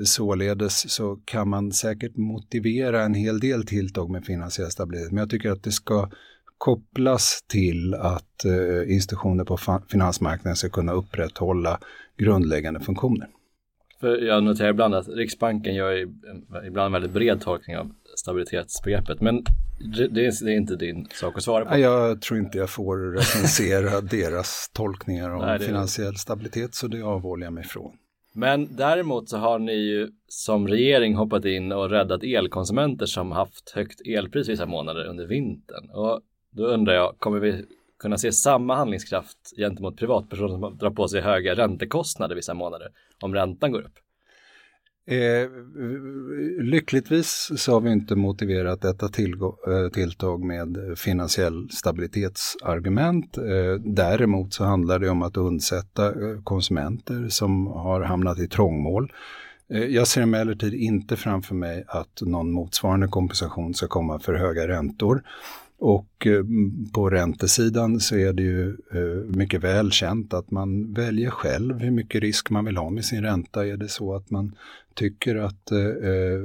således 0.05 0.91
så 0.93 1.19
kan 1.25 1.49
man 1.49 1.73
säkert 1.73 2.17
motivera 2.17 3.03
en 3.03 3.15
hel 3.15 3.41
del 3.41 3.67
tilltag 3.67 4.11
med 4.11 4.25
finansiell 4.25 4.71
stabilitet. 4.71 5.13
Men 5.13 5.19
jag 5.19 5.31
tycker 5.31 5.51
att 5.51 5.63
det 5.63 5.73
ska 5.73 6.11
kopplas 6.59 7.45
till 7.47 7.95
att 7.95 8.45
eh, 8.45 8.93
institutioner 8.93 9.45
på 9.45 9.59
finansmarknaden 9.91 10.57
ska 10.57 10.69
kunna 10.69 10.93
upprätthålla 10.93 11.79
grundläggande 12.19 12.81
funktioner. 12.81 13.29
För 14.01 14.17
jag 14.17 14.45
noterar 14.45 14.69
ibland 14.69 14.95
att 14.95 15.09
Riksbanken 15.09 15.75
gör 15.75 16.09
ibland 16.67 16.93
väldigt 16.93 17.13
bred 17.13 17.41
tolkning 17.41 17.77
av 17.77 17.91
stabilitetsbegreppet. 18.17 19.21
Men 19.21 19.45
det, 19.97 20.09
det, 20.09 20.27
är 20.27 20.49
inte 20.49 20.77
din 20.77 21.07
sak 21.11 21.37
att 21.37 21.43
svara 21.43 21.65
på. 21.65 21.79
Jag 21.79 22.23
tror 22.23 22.39
inte 22.39 22.59
jag 22.59 22.71
får 22.71 23.13
recensera 23.13 24.01
deras 24.11 24.71
tolkningar 24.73 25.31
av 25.31 25.41
Nej, 25.41 25.59
finansiell 25.59 26.17
stabilitet 26.17 26.75
så 26.75 26.87
det 26.87 27.03
avhåller 27.03 27.47
jag 27.47 27.53
mig 27.53 27.65
från. 27.65 27.93
Men 28.33 28.77
däremot 28.77 29.29
så 29.29 29.37
har 29.37 29.59
ni 29.59 29.73
ju 29.73 30.09
som 30.29 30.69
regering 30.69 31.15
hoppat 31.15 31.45
in 31.45 31.73
och 31.73 31.91
räddat 31.91 32.23
elkonsumenter 32.25 33.07
som 33.07 33.33
haft 33.33 33.71
högt 33.71 34.01
elpris 34.07 34.49
vissa 34.49 34.67
månader 34.67 35.05
under 35.05 35.27
vintern. 35.27 35.91
Och 35.91 36.21
då 36.51 36.67
undrar 36.67 36.95
jag, 36.95 37.19
kommer 37.19 37.41
vi 37.41 37.65
kunna 37.99 38.19
se 38.19 38.33
samma 38.33 38.75
handlingskraft 38.75 39.57
gentemot 39.57 39.97
privatpersoner 39.97 40.49
som 40.49 40.79
drar 40.79 40.91
på 40.91 41.09
sig 41.09 41.21
höga 41.21 41.55
räntekostnader 41.55 42.35
vissa 42.35 42.55
månader 42.55 42.89
om 43.21 43.35
räntan 43.35 43.73
går 43.73 43.81
upp? 43.81 43.99
Eh, 45.11 45.49
lyckligtvis 46.63 47.51
så 47.57 47.73
har 47.73 47.81
vi 47.81 47.93
inte 47.93 48.17
motiverat 48.17 48.81
detta 48.81 49.07
eh, 49.07 49.89
tilltag 49.93 50.45
med 50.45 50.79
finansiell 50.97 51.71
stabilitetsargument. 51.71 53.39
Eh, 53.39 53.75
däremot 53.85 54.55
så 54.55 54.65
handlar 54.65 54.99
det 54.99 55.11
om 55.11 55.23
att 55.23 55.37
undsätta 55.37 56.07
eh, 56.07 56.43
konsumenter 56.45 57.29
som 57.29 57.67
har 57.67 58.01
hamnat 58.01 58.39
i 58.39 58.49
trångmål. 58.49 59.13
Eh, 59.73 59.85
jag 59.85 60.07
ser 60.07 60.23
emellertid 60.23 60.75
inte 60.75 61.17
framför 61.17 61.55
mig 61.55 61.85
att 61.89 62.23
någon 62.23 62.53
motsvarande 62.53 63.09
kompensation 63.09 63.75
ska 63.75 63.87
komma 63.87 64.19
för 64.19 64.35
höga 64.35 64.69
räntor. 64.69 65.23
Och 65.81 66.27
eh, 66.27 66.45
på 66.95 67.11
räntesidan 67.11 68.01
så 68.01 68.17
är 68.17 68.33
det 68.33 68.43
ju 68.43 68.69
eh, 68.69 69.37
mycket 69.37 69.65
väl 69.65 69.93
känt 69.93 70.35
att 70.35 70.51
man 70.51 70.93
väljer 70.93 71.31
själv 71.31 71.79
hur 71.79 71.91
mycket 71.91 72.23
risk 72.23 72.51
man 72.51 72.65
vill 72.65 72.77
ha 72.77 72.91
med 72.91 73.05
sin 73.05 73.23
ränta. 73.23 73.67
Är 73.67 73.77
det 73.77 73.89
så 73.89 74.15
att 74.15 74.31
man 74.31 74.55
tycker 75.01 75.37
att 75.37 75.71
eh, 75.71 75.79
eh, 75.79 76.41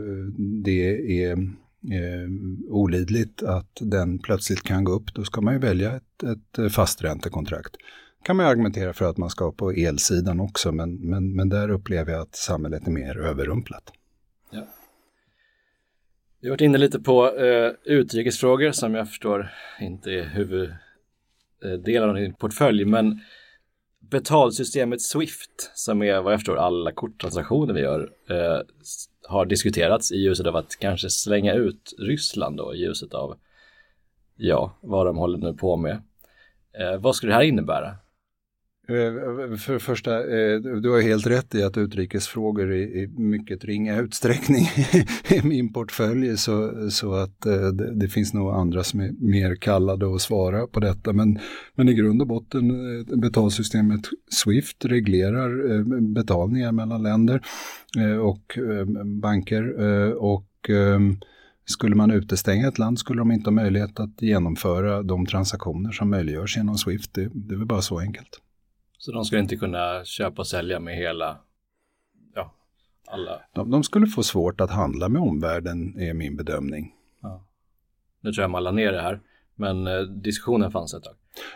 det 0.63 1.23
är 1.23 1.31
eh, 1.31 2.27
olidligt 2.69 3.43
att 3.43 3.77
den 3.81 4.19
plötsligt 4.19 4.63
kan 4.63 4.83
gå 4.83 4.91
upp, 4.91 5.13
då 5.13 5.23
ska 5.23 5.41
man 5.41 5.53
ju 5.53 5.59
välja 5.59 5.95
ett, 5.95 6.23
ett 6.23 6.73
fasträntekontrakt. 6.73 7.75
kan 8.23 8.35
man 8.35 8.45
argumentera 8.45 8.93
för 8.93 9.09
att 9.09 9.17
man 9.17 9.29
ska 9.29 9.51
på 9.51 9.71
elsidan 9.71 10.39
också, 10.39 10.71
men, 10.71 10.95
men, 10.95 11.35
men 11.35 11.49
där 11.49 11.69
upplever 11.69 12.11
jag 12.11 12.21
att 12.21 12.35
samhället 12.35 12.87
är 12.87 12.91
mer 12.91 13.17
överrumplat. 13.17 13.91
Ja. 14.51 14.67
Vi 16.41 16.47
har 16.47 16.53
varit 16.53 16.61
inne 16.61 16.77
lite 16.77 16.99
på 16.99 17.37
eh, 17.37 17.71
utrikesfrågor 17.83 18.71
som 18.71 18.95
jag 18.95 19.07
förstår 19.07 19.49
inte 19.79 20.11
är 20.11 20.23
huvuddelen 20.23 22.09
av 22.09 22.15
din 22.15 22.33
portfölj, 22.33 22.85
men 22.85 23.19
betalsystemet 24.09 25.01
Swift, 25.01 25.71
som 25.73 26.01
är 26.01 26.21
vad 26.21 26.33
jag 26.33 26.39
förstår 26.39 26.57
alla 26.57 26.91
korttransaktioner 26.91 27.73
vi 27.73 27.81
gör, 27.81 28.11
eh, 28.29 28.61
har 29.27 29.45
diskuterats 29.45 30.11
i 30.11 30.15
ljuset 30.15 30.47
av 30.47 30.55
att 30.55 30.75
kanske 30.79 31.09
slänga 31.09 31.53
ut 31.53 31.95
Ryssland 31.97 32.57
då, 32.57 32.75
i 32.75 32.77
ljuset 32.77 33.13
av 33.13 33.37
ja, 34.35 34.77
vad 34.81 35.05
de 35.05 35.17
håller 35.17 35.37
nu 35.37 35.53
på 35.53 35.77
med. 35.77 36.01
Eh, 36.79 36.97
vad 36.99 37.15
skulle 37.15 37.31
det 37.31 37.35
här 37.35 37.43
innebära? 37.43 37.95
Eh, 38.87 39.57
för 39.57 39.73
det 39.73 39.79
första, 39.79 40.19
eh, 40.19 40.59
du 40.59 40.89
har 40.89 41.01
helt 41.01 41.27
rätt 41.27 41.55
i 41.55 41.63
att 41.63 41.77
utrikesfrågor 41.77 42.73
i 42.73 43.07
mycket 43.07 43.65
ringa 43.65 43.99
utsträckning 43.99 44.63
är 45.27 45.47
min 45.47 45.73
portfölj 45.73 46.37
så, 46.37 46.89
så 46.91 47.13
att 47.13 47.45
eh, 47.45 47.67
det, 47.67 47.95
det, 47.95 48.07
finns 48.07 48.33
nog 48.33 48.53
andra 48.53 48.83
som 48.83 48.99
är 48.99 49.11
mer 49.19 49.55
kallade 49.55 50.15
att 50.15 50.21
svara 50.21 50.67
på 50.67 50.79
detta. 50.79 51.13
Men, 51.13 51.39
men 51.75 51.89
i 51.89 51.93
grund 51.93 52.21
och 52.21 52.27
botten 52.27 52.71
betalsystemet 53.21 54.01
Swift 54.31 54.85
reglerar 54.85 55.83
betalningar 56.13 56.71
mellan 56.71 57.03
länder 57.03 57.41
och 58.21 58.59
banker 59.21 59.73
och 60.13 60.45
Skulle 61.65 61.95
man 61.95 62.11
utestänga 62.11 62.67
ett 62.67 62.77
land 62.77 62.99
skulle 62.99 63.21
de 63.21 63.31
inte 63.31 63.49
ha 63.49 63.55
möjlighet 63.55 63.99
att 63.99 64.21
genomföra 64.21 65.03
de 65.03 65.25
transaktioner 65.25 65.91
som 65.91 66.09
möjliggörs 66.09 66.57
genom 66.57 66.77
Swift. 66.77 67.13
Det, 67.13 67.29
det 67.33 67.53
är 67.53 67.57
väl 67.57 67.67
bara 67.67 67.81
så 67.81 67.99
enkelt. 67.99 68.41
Så 69.05 69.11
de 69.11 69.25
skulle 69.25 69.41
inte 69.41 69.55
kunna 69.55 70.05
köpa 70.05 70.41
och 70.41 70.47
sälja 70.47 70.79
med 70.79 70.95
hela, 70.95 71.37
ja, 72.35 72.53
alla? 73.07 73.41
De, 73.53 73.71
de 73.71 73.83
skulle 73.83 74.07
få 74.07 74.23
svårt 74.23 74.61
att 74.61 74.71
handla 74.71 75.09
med 75.09 75.21
omvärlden 75.21 75.99
är 75.99 76.13
min 76.13 76.35
bedömning. 76.35 76.93
Ja. 77.21 77.43
Nu 78.21 78.31
tror 78.33 78.43
jag 78.43 78.51
man 78.51 78.63
la 78.63 78.71
ner 78.71 78.91
det 78.91 79.01
här, 79.01 79.19
men 79.55 79.87
eh, 79.87 80.01
diskussionen 80.01 80.71
fanns 80.71 80.93
ett 80.93 81.03
tag. 81.03 81.13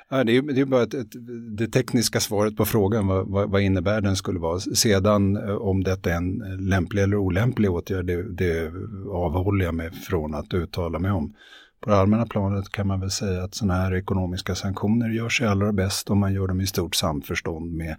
Ja, 0.10 0.24
det, 0.24 0.38
är, 0.38 0.42
det 0.42 0.62
är 0.62 0.66
bara 0.66 0.84
ett, 0.84 0.94
ett, 0.94 1.12
det 1.58 1.68
tekniska 1.68 2.20
svaret 2.20 2.58
på 2.58 2.66
frågan 2.66 3.08
vad, 3.08 3.28
vad, 3.28 3.50
vad, 3.50 3.62
innebär 3.62 4.02
den 4.02 4.16
skulle 4.16 4.40
vara. 4.40 4.60
Sedan 4.60 5.38
eh, 5.38 5.56
om 5.56 5.84
detta 5.84 6.12
är 6.12 6.18
en 6.18 6.68
lämplig 6.70 7.04
eller 7.04 7.18
olämplig 7.18 7.72
åtgärd, 7.72 8.06
det, 8.06 8.34
det 8.34 8.72
avhåller 9.12 9.66
jag 9.66 9.76
mig 9.76 9.92
från 9.92 10.36
att 10.36 10.54
uttala 10.54 11.00
mig 11.00 11.12
om. 11.12 11.34
På 11.80 11.90
det 11.90 11.96
allmänna 11.96 12.26
planet 12.26 12.70
kan 12.70 12.88
man 12.88 13.00
väl 13.00 13.12
säga 13.12 13.44
att 13.44 13.56
sådana 13.56 13.74
här 13.74 13.96
ekonomiska 13.96 14.56
sanktioner 14.56 15.10
gör 15.10 15.30
sig 15.30 15.48
allra 15.48 15.74
bäst 15.74 16.10
om 16.10 16.20
man 16.20 16.34
gör 16.34 16.48
dem 16.48 16.62
i 16.62 16.68
stort 16.68 16.96
samförstånd 16.96 17.74
med 17.74 17.96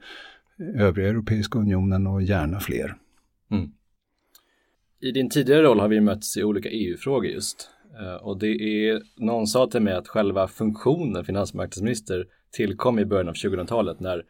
övriga 0.77 1.09
Europeiska 1.09 1.59
unionen 1.59 2.07
och 2.07 2.23
gärna 2.23 2.61
fler. 2.61 2.97
Mm. 3.51 3.71
I 5.01 5.13
din 5.13 5.31
tidigare 5.31 5.63
roll 5.63 5.81
har 5.81 5.89
vi 5.89 6.01
mötts 6.01 6.37
i 6.37 6.45
olika 6.45 6.69
EU-frågor 6.69 7.31
just. 7.31 7.71
Eh, 8.01 8.15
och 8.15 8.39
det 8.39 8.47
är, 8.89 9.03
någon 9.17 9.47
sa 9.47 9.67
till 9.67 9.81
mig 9.81 9.95
att 9.95 10.09
själva 10.09 10.49
funktionen 10.49 11.25
finansmarknadsminister 11.25 12.27
tillkom 12.53 12.99
i 12.99 13.05
början 13.05 13.29
av 13.29 13.35
2000-talet 13.35 14.01
när 14.01 14.25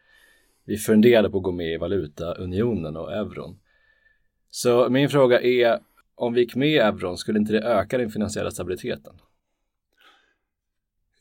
vi 0.64 0.76
funderade 0.76 1.30
på 1.30 1.36
att 1.36 1.42
gå 1.42 1.52
med 1.52 1.74
i 1.74 1.76
valutaunionen 1.76 2.96
och 2.96 3.12
euron. 3.12 3.58
Så 4.50 4.88
min 4.88 5.08
fråga 5.08 5.40
är, 5.40 5.78
om 6.14 6.32
vi 6.32 6.40
gick 6.40 6.54
med 6.54 6.68
i 6.68 6.78
euron, 6.78 7.16
skulle 7.16 7.38
inte 7.38 7.52
det 7.52 7.62
öka 7.62 7.98
den 7.98 8.10
finansiella 8.10 8.50
stabiliteten? 8.50 9.14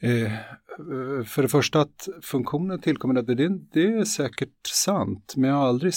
Eh, 0.01 0.31
för 1.25 1.41
det 1.41 1.47
första 1.47 1.81
att 1.81 2.07
funktionen 2.21 2.81
tillkommer, 2.81 3.21
det, 3.21 3.49
det 3.73 3.83
är 3.83 4.05
säkert 4.05 4.67
sant, 4.67 5.33
men 5.37 5.49
jag 5.49 5.57
har 5.57 5.67
aldrig 5.67 5.93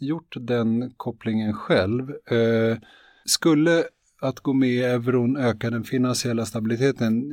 gjort 0.00 0.34
den 0.40 0.92
kopplingen 0.96 1.52
själv. 1.52 2.10
Eh, 2.10 2.78
skulle 3.24 3.84
att 4.20 4.40
gå 4.40 4.52
med 4.52 4.68
i 4.68 4.82
euron 4.82 5.36
öka 5.36 5.70
den 5.70 5.84
finansiella 5.84 6.46
stabiliteten. 6.46 7.28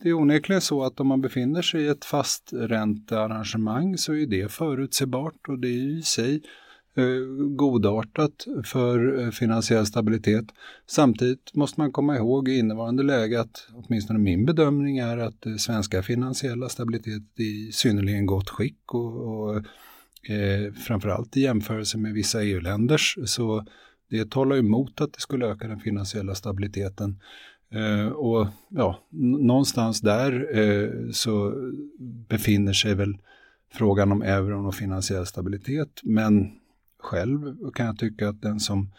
Det 0.00 0.08
är 0.08 0.12
onekligen 0.12 0.60
så 0.60 0.84
att 0.84 1.00
om 1.00 1.06
man 1.06 1.20
befinner 1.20 1.62
sig 1.62 1.82
i 1.82 1.88
ett 1.88 2.04
fasträntearrangemang 2.04 3.98
så 3.98 4.14
är 4.14 4.26
det 4.26 4.52
förutsägbart 4.52 5.48
och 5.48 5.58
det 5.58 5.68
är 5.68 5.98
i 5.98 6.02
sig 6.02 6.34
eh, 6.34 6.40
Eh, 6.98 7.46
godartat 7.56 8.46
för 8.64 9.22
eh, 9.22 9.30
finansiell 9.30 9.86
stabilitet. 9.86 10.44
Samtidigt 10.86 11.54
måste 11.54 11.80
man 11.80 11.92
komma 11.92 12.16
ihåg 12.16 12.48
i 12.48 12.58
innevarande 12.58 13.02
läge 13.02 13.40
att 13.40 13.68
åtminstone 13.74 14.18
min 14.18 14.46
bedömning 14.46 14.98
är 14.98 15.16
att 15.16 15.46
eh, 15.46 15.56
svenska 15.56 16.02
finansiella 16.02 16.68
stabilitet 16.68 17.22
är 17.36 17.42
i 17.42 17.72
synnerligen 17.72 18.26
gott 18.26 18.50
skick 18.50 18.94
och, 18.94 19.40
och 19.40 19.56
eh, 20.30 20.72
framförallt 20.72 21.36
i 21.36 21.40
jämförelse 21.40 21.98
med 21.98 22.12
vissa 22.12 22.42
EU-länders 22.42 23.18
så 23.24 23.66
det 24.10 24.30
talar 24.30 24.56
emot 24.56 25.00
att 25.00 25.12
det 25.12 25.20
skulle 25.20 25.46
öka 25.46 25.68
den 25.68 25.80
finansiella 25.80 26.34
stabiliteten. 26.34 27.20
Eh, 27.72 28.08
och 28.08 28.46
ja, 28.68 28.98
någonstans 29.40 30.00
där 30.00 30.58
eh, 30.58 31.10
så 31.12 31.52
befinner 32.28 32.72
sig 32.72 32.94
väl 32.94 33.18
frågan 33.72 34.12
om 34.12 34.22
euron 34.22 34.66
och 34.66 34.74
finansiell 34.74 35.26
stabilitet. 35.26 36.00
Men 36.02 36.50
själv 37.06 37.56
kan 37.74 37.86
jag 37.86 37.98
tycka 37.98 38.28
att 38.28 38.42
den 38.42 38.60
som 38.60 38.90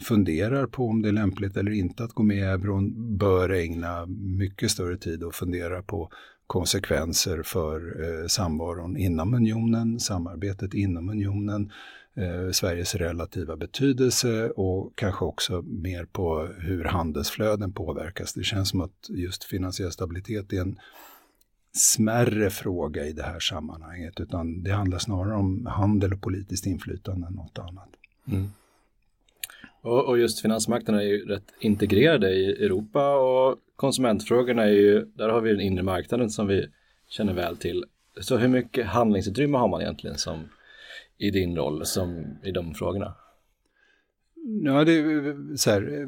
funderar 0.00 0.66
på 0.66 0.88
om 0.88 1.02
det 1.02 1.08
är 1.08 1.12
lämpligt 1.12 1.56
eller 1.56 1.70
inte 1.72 2.04
att 2.04 2.12
gå 2.12 2.22
med 2.22 2.36
i 2.36 2.40
euron 2.40 3.16
bör 3.16 3.50
ägna 3.50 4.06
mycket 4.18 4.70
större 4.70 4.96
tid 4.96 5.22
och 5.22 5.34
fundera 5.34 5.82
på 5.82 6.10
konsekvenser 6.46 7.42
för 7.42 8.04
eh, 8.04 8.26
samvaron 8.26 8.96
inom 8.96 9.34
unionen, 9.34 10.00
samarbetet 10.00 10.74
inom 10.74 11.08
unionen, 11.08 11.70
eh, 12.16 12.50
Sveriges 12.52 12.94
relativa 12.94 13.56
betydelse 13.56 14.50
och 14.50 14.92
kanske 14.94 15.24
också 15.24 15.62
mer 15.62 16.04
på 16.04 16.48
hur 16.58 16.84
handelsflöden 16.84 17.72
påverkas. 17.72 18.34
Det 18.34 18.44
känns 18.44 18.68
som 18.68 18.80
att 18.80 19.08
just 19.08 19.44
finansiell 19.44 19.92
stabilitet 19.92 20.52
är 20.52 20.60
en 20.60 20.78
smärre 21.76 22.50
fråga 22.50 23.06
i 23.06 23.12
det 23.12 23.22
här 23.22 23.40
sammanhanget, 23.40 24.20
utan 24.20 24.62
det 24.62 24.70
handlar 24.70 24.98
snarare 24.98 25.36
om 25.36 25.66
handel 25.66 26.12
och 26.12 26.20
politiskt 26.20 26.66
inflytande 26.66 27.26
än 27.26 27.32
något 27.32 27.58
annat. 27.58 27.88
Mm. 28.28 28.50
Och, 29.80 30.04
och, 30.04 30.18
just 30.18 30.40
finansmarknaden 30.40 31.00
är 31.00 31.06
ju 31.06 31.26
rätt 31.26 31.52
integrerade 31.60 32.30
i 32.30 32.64
Europa 32.64 33.16
och 33.16 33.56
konsumentfrågorna 33.76 34.62
är 34.62 34.68
ju, 34.68 35.04
där 35.04 35.28
har 35.28 35.40
vi 35.40 35.50
den 35.50 35.60
inre 35.60 35.82
marknaden 35.82 36.30
som 36.30 36.46
vi 36.46 36.66
känner 37.08 37.32
väl 37.32 37.56
till. 37.56 37.84
Så 38.20 38.36
hur 38.36 38.48
mycket 38.48 38.86
handlingsutrymme 38.86 39.58
har 39.58 39.68
man 39.68 39.82
egentligen 39.82 40.18
som 40.18 40.48
i 41.18 41.30
din 41.30 41.56
roll 41.56 41.86
som 41.86 42.38
i 42.42 42.50
de 42.50 42.74
frågorna? 42.74 43.14
Ja, 44.48 44.84
det, 44.84 44.92
är, 44.92 45.56
så 45.56 45.70
här, 45.70 46.06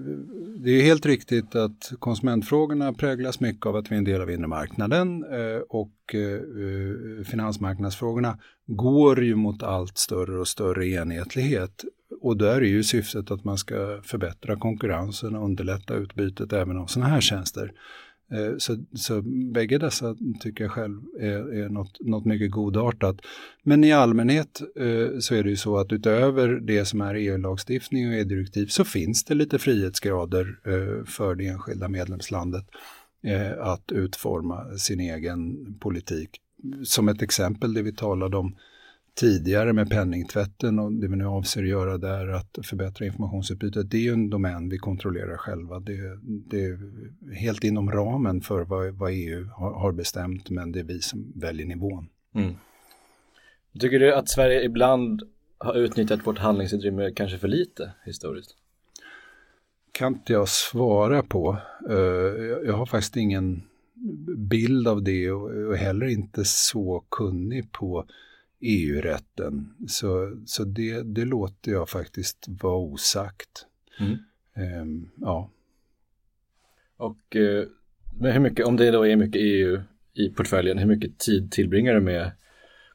det 0.65 0.71
är 0.71 0.83
helt 0.83 1.07
riktigt 1.07 1.55
att 1.55 1.93
konsumentfrågorna 1.99 2.93
präglas 2.93 3.41
mycket 3.41 3.67
av 3.67 3.77
att 3.77 3.91
vi 3.91 3.95
är 3.95 3.99
en 3.99 4.05
del 4.05 4.23
av 4.23 4.31
inre 4.31 4.47
marknaden 4.47 5.25
eh, 5.25 5.61
och 5.69 6.15
eh, 6.15 7.25
finansmarknadsfrågorna 7.25 8.39
går 8.67 9.25
ju 9.25 9.35
mot 9.35 9.63
allt 9.63 9.99
större 9.99 10.41
och 10.41 10.49
större 10.49 10.89
enhetlighet. 10.89 11.85
Och 12.21 12.37
där 12.37 12.57
är 12.57 12.67
ju 12.67 12.83
syftet 12.83 13.31
att 13.31 13.45
man 13.45 13.59
ska 13.59 14.01
förbättra 14.03 14.57
konkurrensen 14.57 15.37
och 15.37 15.45
underlätta 15.45 15.95
utbytet 15.95 16.53
även 16.53 16.77
av 16.77 16.87
sådana 16.87 17.11
här 17.11 17.21
tjänster. 17.21 17.73
Eh, 18.33 18.57
så, 18.59 18.77
så 18.95 19.23
bägge 19.53 19.79
dessa 19.79 20.17
tycker 20.41 20.65
jag 20.65 20.71
själv 20.71 21.01
är, 21.21 21.63
är 21.63 21.69
något, 21.69 22.01
något 22.01 22.25
mycket 22.25 22.51
godartat. 22.51 23.17
Men 23.63 23.85
i 23.85 23.93
allmänhet 23.93 24.61
eh, 24.77 25.19
så 25.19 25.35
är 25.35 25.43
det 25.43 25.51
ju 25.51 25.57
så 25.57 25.77
att 25.77 25.93
utöver 25.93 26.49
det 26.49 26.85
som 26.85 27.01
är 27.01 27.15
EU-lagstiftning 27.15 28.09
och 28.09 28.15
EU-direktiv 28.15 28.67
så 28.67 28.85
finns 28.85 29.25
det 29.25 29.35
lite 29.35 29.59
frihetsgrader 29.59 30.61
eh, 30.65 31.05
för 31.05 31.35
det 31.35 31.47
enskilda 31.47 31.89
medlemslandet 31.89 32.65
eh, 33.23 33.59
att 33.61 33.93
utforma 33.93 34.79
sin 34.79 35.01
egen 35.01 35.75
politik. 35.81 36.31
Som 36.85 37.09
ett 37.09 37.23
exempel 37.23 37.75
det 37.75 37.83
vi 37.83 37.93
talade 37.93 38.37
om 38.37 38.57
tidigare 39.19 39.73
med 39.73 39.91
penningtvätten 39.91 40.79
och 40.79 40.93
det 40.93 41.09
vi 41.09 41.17
nu 41.17 41.27
avser 41.27 41.63
att 41.63 41.69
göra 41.69 41.99
där 41.99 42.29
att 42.29 42.59
förbättra 42.63 43.07
informationsutbytet, 43.07 43.91
det 43.91 43.97
är 43.97 44.01
ju 44.01 44.13
en 44.13 44.31
domän 44.31 44.69
vi 44.69 44.79
kontrollerar 44.79 45.37
själva. 45.37 45.81
Det, 45.81 46.19
det 46.23 46.65
är 46.65 46.79
helt 47.35 47.65
inom 47.65 47.91
ramen 47.91 48.41
för 48.41 48.65
vad, 48.65 48.95
vad 48.95 49.13
EU 49.13 49.49
har, 49.49 49.75
har, 49.75 49.93
bestämt, 49.93 50.51
men 50.51 50.73
det 50.73 50.81
är 50.81 50.85
vi 50.85 51.01
som 51.01 51.33
väljer 51.35 51.67
nivån. 51.67 52.09
Mm. 52.35 52.55
Tycker 53.81 53.99
du 53.99 54.15
att 54.15 54.29
Sverige 54.29 54.65
ibland 54.65 55.23
har 55.59 55.75
utnyttjat 55.75 56.27
vårt 56.27 56.39
handlingsutrymme 56.39 57.11
kanske 57.11 57.39
för 57.39 57.49
lite 57.49 57.93
historiskt? 58.05 58.51
Kan 59.93 60.15
inte 60.15 60.33
jag 60.33 60.49
svara 60.49 61.23
på. 61.23 61.57
Uh, 61.91 61.97
jag 62.67 62.73
har 62.73 62.87
faktiskt 62.87 63.17
ingen 63.17 63.63
bild 64.37 64.89
av 64.89 65.03
det 65.03 65.31
och 65.31 65.77
heller 65.77 66.07
inte 66.07 66.45
så 66.45 67.05
kunnig 67.11 67.73
på 67.73 68.07
EU-rätten. 68.61 69.75
Så, 69.89 70.43
så 70.47 70.65
det, 70.65 71.03
det 71.03 71.25
låter 71.25 71.73
jag 71.73 71.89
faktiskt 71.89 72.47
vara 72.49 72.77
osagt. 72.77 73.67
Mm. 74.01 74.17
Um, 74.83 75.11
ja. 75.17 75.51
Och 76.97 77.37
uh, 77.37 77.65
men 78.21 78.33
hur 78.33 78.41
mycket, 78.41 78.67
om 78.67 78.77
det 78.77 78.91
då 78.91 79.07
är 79.07 79.17
mycket 79.17 79.43
EU 79.43 79.83
i 80.15 80.29
portföljen, 80.29 80.79
hur 80.79 80.87
mycket 80.87 81.19
tid 81.19 81.53
tillbringar 81.53 81.95
du 81.95 82.01
med 82.01 82.31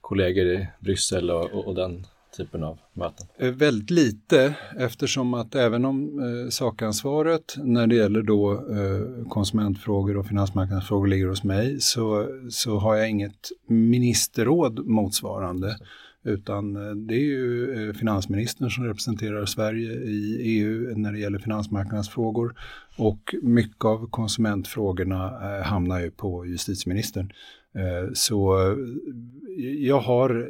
kollegor 0.02 0.46
i 0.46 0.68
Bryssel 0.80 1.32
och, 1.32 1.52
och, 1.52 1.68
och 1.68 1.76
den 1.76 2.06
typen 2.38 2.64
av 2.64 2.80
möten? 2.94 3.28
Eh, 3.38 3.52
väldigt 3.52 3.90
lite 3.90 4.56
eftersom 4.78 5.34
att 5.34 5.56
även 5.56 5.86
om 5.86 6.20
eh, 6.20 6.50
sakansvaret 6.50 7.56
när 7.58 7.88
det 7.88 7.96
gäller 7.96 8.22
då 8.22 8.52
eh, 8.54 9.28
konsumentfrågor 9.30 10.18
och 10.18 10.28
finansmarknadsfrågor 10.28 11.08
ligger 11.08 11.28
hos 11.28 11.44
mig 11.44 11.82
så, 11.82 12.28
så 12.50 12.78
har 12.78 12.96
jag 12.96 13.10
inget 13.10 13.50
ministerråd 13.68 14.86
motsvarande. 14.86 15.78
Utan 16.24 16.76
eh, 16.76 16.96
det 16.96 17.16
är 17.16 17.26
ju 17.26 17.74
eh, 17.90 17.94
finansministern 17.94 18.70
som 18.70 18.86
representerar 18.86 19.46
Sverige 19.46 19.92
i 19.92 20.38
EU 20.42 20.98
när 20.98 21.12
det 21.12 21.20
gäller 21.20 21.40
finansmarknadsfrågor. 21.40 22.56
Och 22.98 23.36
mycket 23.42 23.86
av 23.86 24.10
konsumentfrågorna 24.10 25.30
hamnar 25.64 26.00
ju 26.00 26.12
på 26.12 26.46
justitieministern. 26.46 27.34
Så 28.14 28.58
jag 29.80 30.00
har 30.00 30.48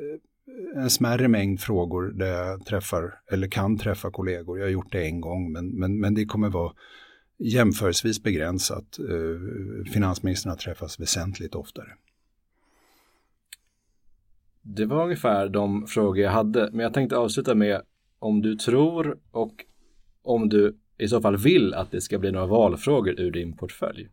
en 0.75 0.89
smärre 0.89 1.27
mängd 1.27 1.59
frågor 1.59 2.11
där 2.11 2.27
jag 2.27 2.65
träffar 2.65 3.19
eller 3.31 3.47
kan 3.47 3.77
träffa 3.77 4.11
kollegor. 4.11 4.59
Jag 4.59 4.65
har 4.65 4.71
gjort 4.71 4.91
det 4.91 5.05
en 5.05 5.21
gång 5.21 5.51
men, 5.51 5.67
men, 5.67 5.99
men 5.99 6.13
det 6.13 6.25
kommer 6.25 6.49
vara 6.49 6.73
jämförelsevis 7.37 8.23
begränsat. 8.23 8.99
Eh, 8.99 9.91
träffas 10.55 10.99
väsentligt 10.99 11.55
oftare. 11.55 11.89
Det 14.61 14.85
var 14.85 15.03
ungefär 15.03 15.49
de 15.49 15.87
frågor 15.87 16.19
jag 16.23 16.31
hade, 16.31 16.69
men 16.71 16.79
jag 16.79 16.93
tänkte 16.93 17.17
avsluta 17.17 17.55
med 17.55 17.81
om 18.19 18.41
du 18.41 18.55
tror 18.55 19.17
och 19.31 19.65
om 20.21 20.49
du 20.49 20.77
i 20.97 21.07
så 21.07 21.21
fall 21.21 21.37
vill 21.37 21.73
att 21.73 21.91
det 21.91 22.01
ska 22.01 22.19
bli 22.19 22.31
några 22.31 22.45
valfrågor 22.45 23.19
ur 23.19 23.31
din 23.31 23.57
portfölj? 23.57 24.09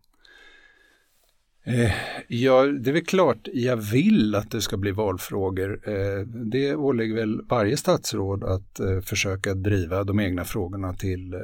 Eh, 1.65 1.93
ja, 2.29 2.67
det 2.67 2.91
är 2.91 2.95
väl 2.95 3.05
klart 3.05 3.49
jag 3.53 3.77
vill 3.77 4.35
att 4.35 4.51
det 4.51 4.61
ska 4.61 4.77
bli 4.77 4.91
valfrågor. 4.91 5.81
Eh, 5.89 6.27
det 6.27 6.75
ålägger 6.75 7.15
väl 7.15 7.41
varje 7.49 7.77
statsråd 7.77 8.45
att 8.45 8.81
eh, 8.81 9.01
försöka 9.01 9.55
driva 9.55 10.05
de 10.05 10.21
egna 10.21 10.45
frågorna 10.45 10.95
till 10.95 11.35
eh, 11.35 11.41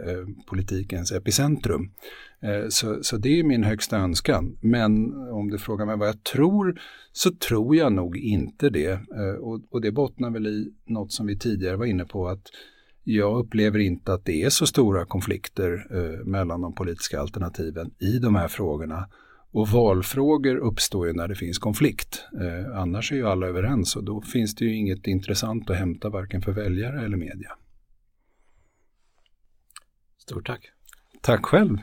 politikens 0.46 1.12
epicentrum. 1.12 1.90
Eh, 2.40 2.68
så, 2.68 2.98
så, 3.02 3.16
det 3.16 3.40
är 3.40 3.44
min 3.44 3.64
högsta 3.64 3.96
önskan. 3.96 4.56
Men 4.60 5.12
om 5.30 5.50
du 5.50 5.58
frågar 5.58 5.86
mig 5.86 5.96
vad 5.96 6.08
jag 6.08 6.24
tror 6.24 6.80
så 7.12 7.30
tror 7.30 7.76
jag 7.76 7.92
nog 7.92 8.16
inte 8.16 8.70
det. 8.70 8.90
Eh, 8.90 9.40
och, 9.40 9.60
och 9.70 9.80
det 9.80 9.92
bottnar 9.92 10.30
väl 10.30 10.46
i 10.46 10.72
något 10.86 11.12
som 11.12 11.26
vi 11.26 11.38
tidigare 11.38 11.76
var 11.76 11.86
inne 11.86 12.04
på 12.04 12.28
att 12.28 12.42
jag 13.04 13.38
upplever 13.38 13.78
inte 13.78 14.12
att 14.12 14.24
det 14.24 14.42
är 14.42 14.50
så 14.50 14.66
stora 14.66 15.04
konflikter 15.04 15.86
eh, 15.90 16.24
mellan 16.24 16.60
de 16.60 16.74
politiska 16.74 17.20
alternativen 17.20 17.90
i 17.98 18.18
de 18.18 18.34
här 18.34 18.48
frågorna. 18.48 19.08
Och 19.50 19.68
valfrågor 19.68 20.56
uppstår 20.56 21.06
ju 21.06 21.12
när 21.12 21.28
det 21.28 21.34
finns 21.34 21.58
konflikt. 21.58 22.24
Eh, 22.40 22.78
annars 22.78 23.12
är 23.12 23.16
ju 23.16 23.28
alla 23.28 23.46
överens 23.46 23.96
och 23.96 24.04
då 24.04 24.20
finns 24.20 24.54
det 24.54 24.64
ju 24.64 24.76
inget 24.76 25.06
intressant 25.06 25.70
att 25.70 25.76
hämta 25.76 26.08
varken 26.08 26.42
för 26.42 26.52
väljare 26.52 27.04
eller 27.04 27.16
media. 27.16 27.50
Stort 30.18 30.46
tack. 30.46 30.70
Tack 31.22 31.46
själv. 31.46 31.78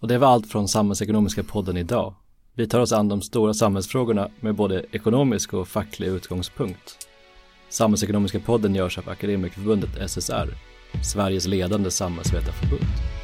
Och 0.00 0.08
det 0.08 0.18
var 0.18 0.28
allt 0.28 0.46
från 0.46 0.68
Samhällsekonomiska 0.68 1.42
podden 1.42 1.76
idag. 1.76 2.14
Vi 2.54 2.68
tar 2.68 2.80
oss 2.80 2.92
an 2.92 3.08
de 3.08 3.22
stora 3.22 3.54
samhällsfrågorna 3.54 4.30
med 4.40 4.54
både 4.54 4.84
ekonomisk 4.92 5.54
och 5.54 5.68
facklig 5.68 6.06
utgångspunkt. 6.08 7.08
Samhällsekonomiska 7.68 8.40
podden 8.40 8.74
görs 8.74 8.98
av 8.98 9.08
Akademikerförbundet 9.08 10.10
SSR, 10.10 10.54
Sveriges 11.04 11.46
ledande 11.46 11.90
samhällsvetarförbund. 11.90 13.17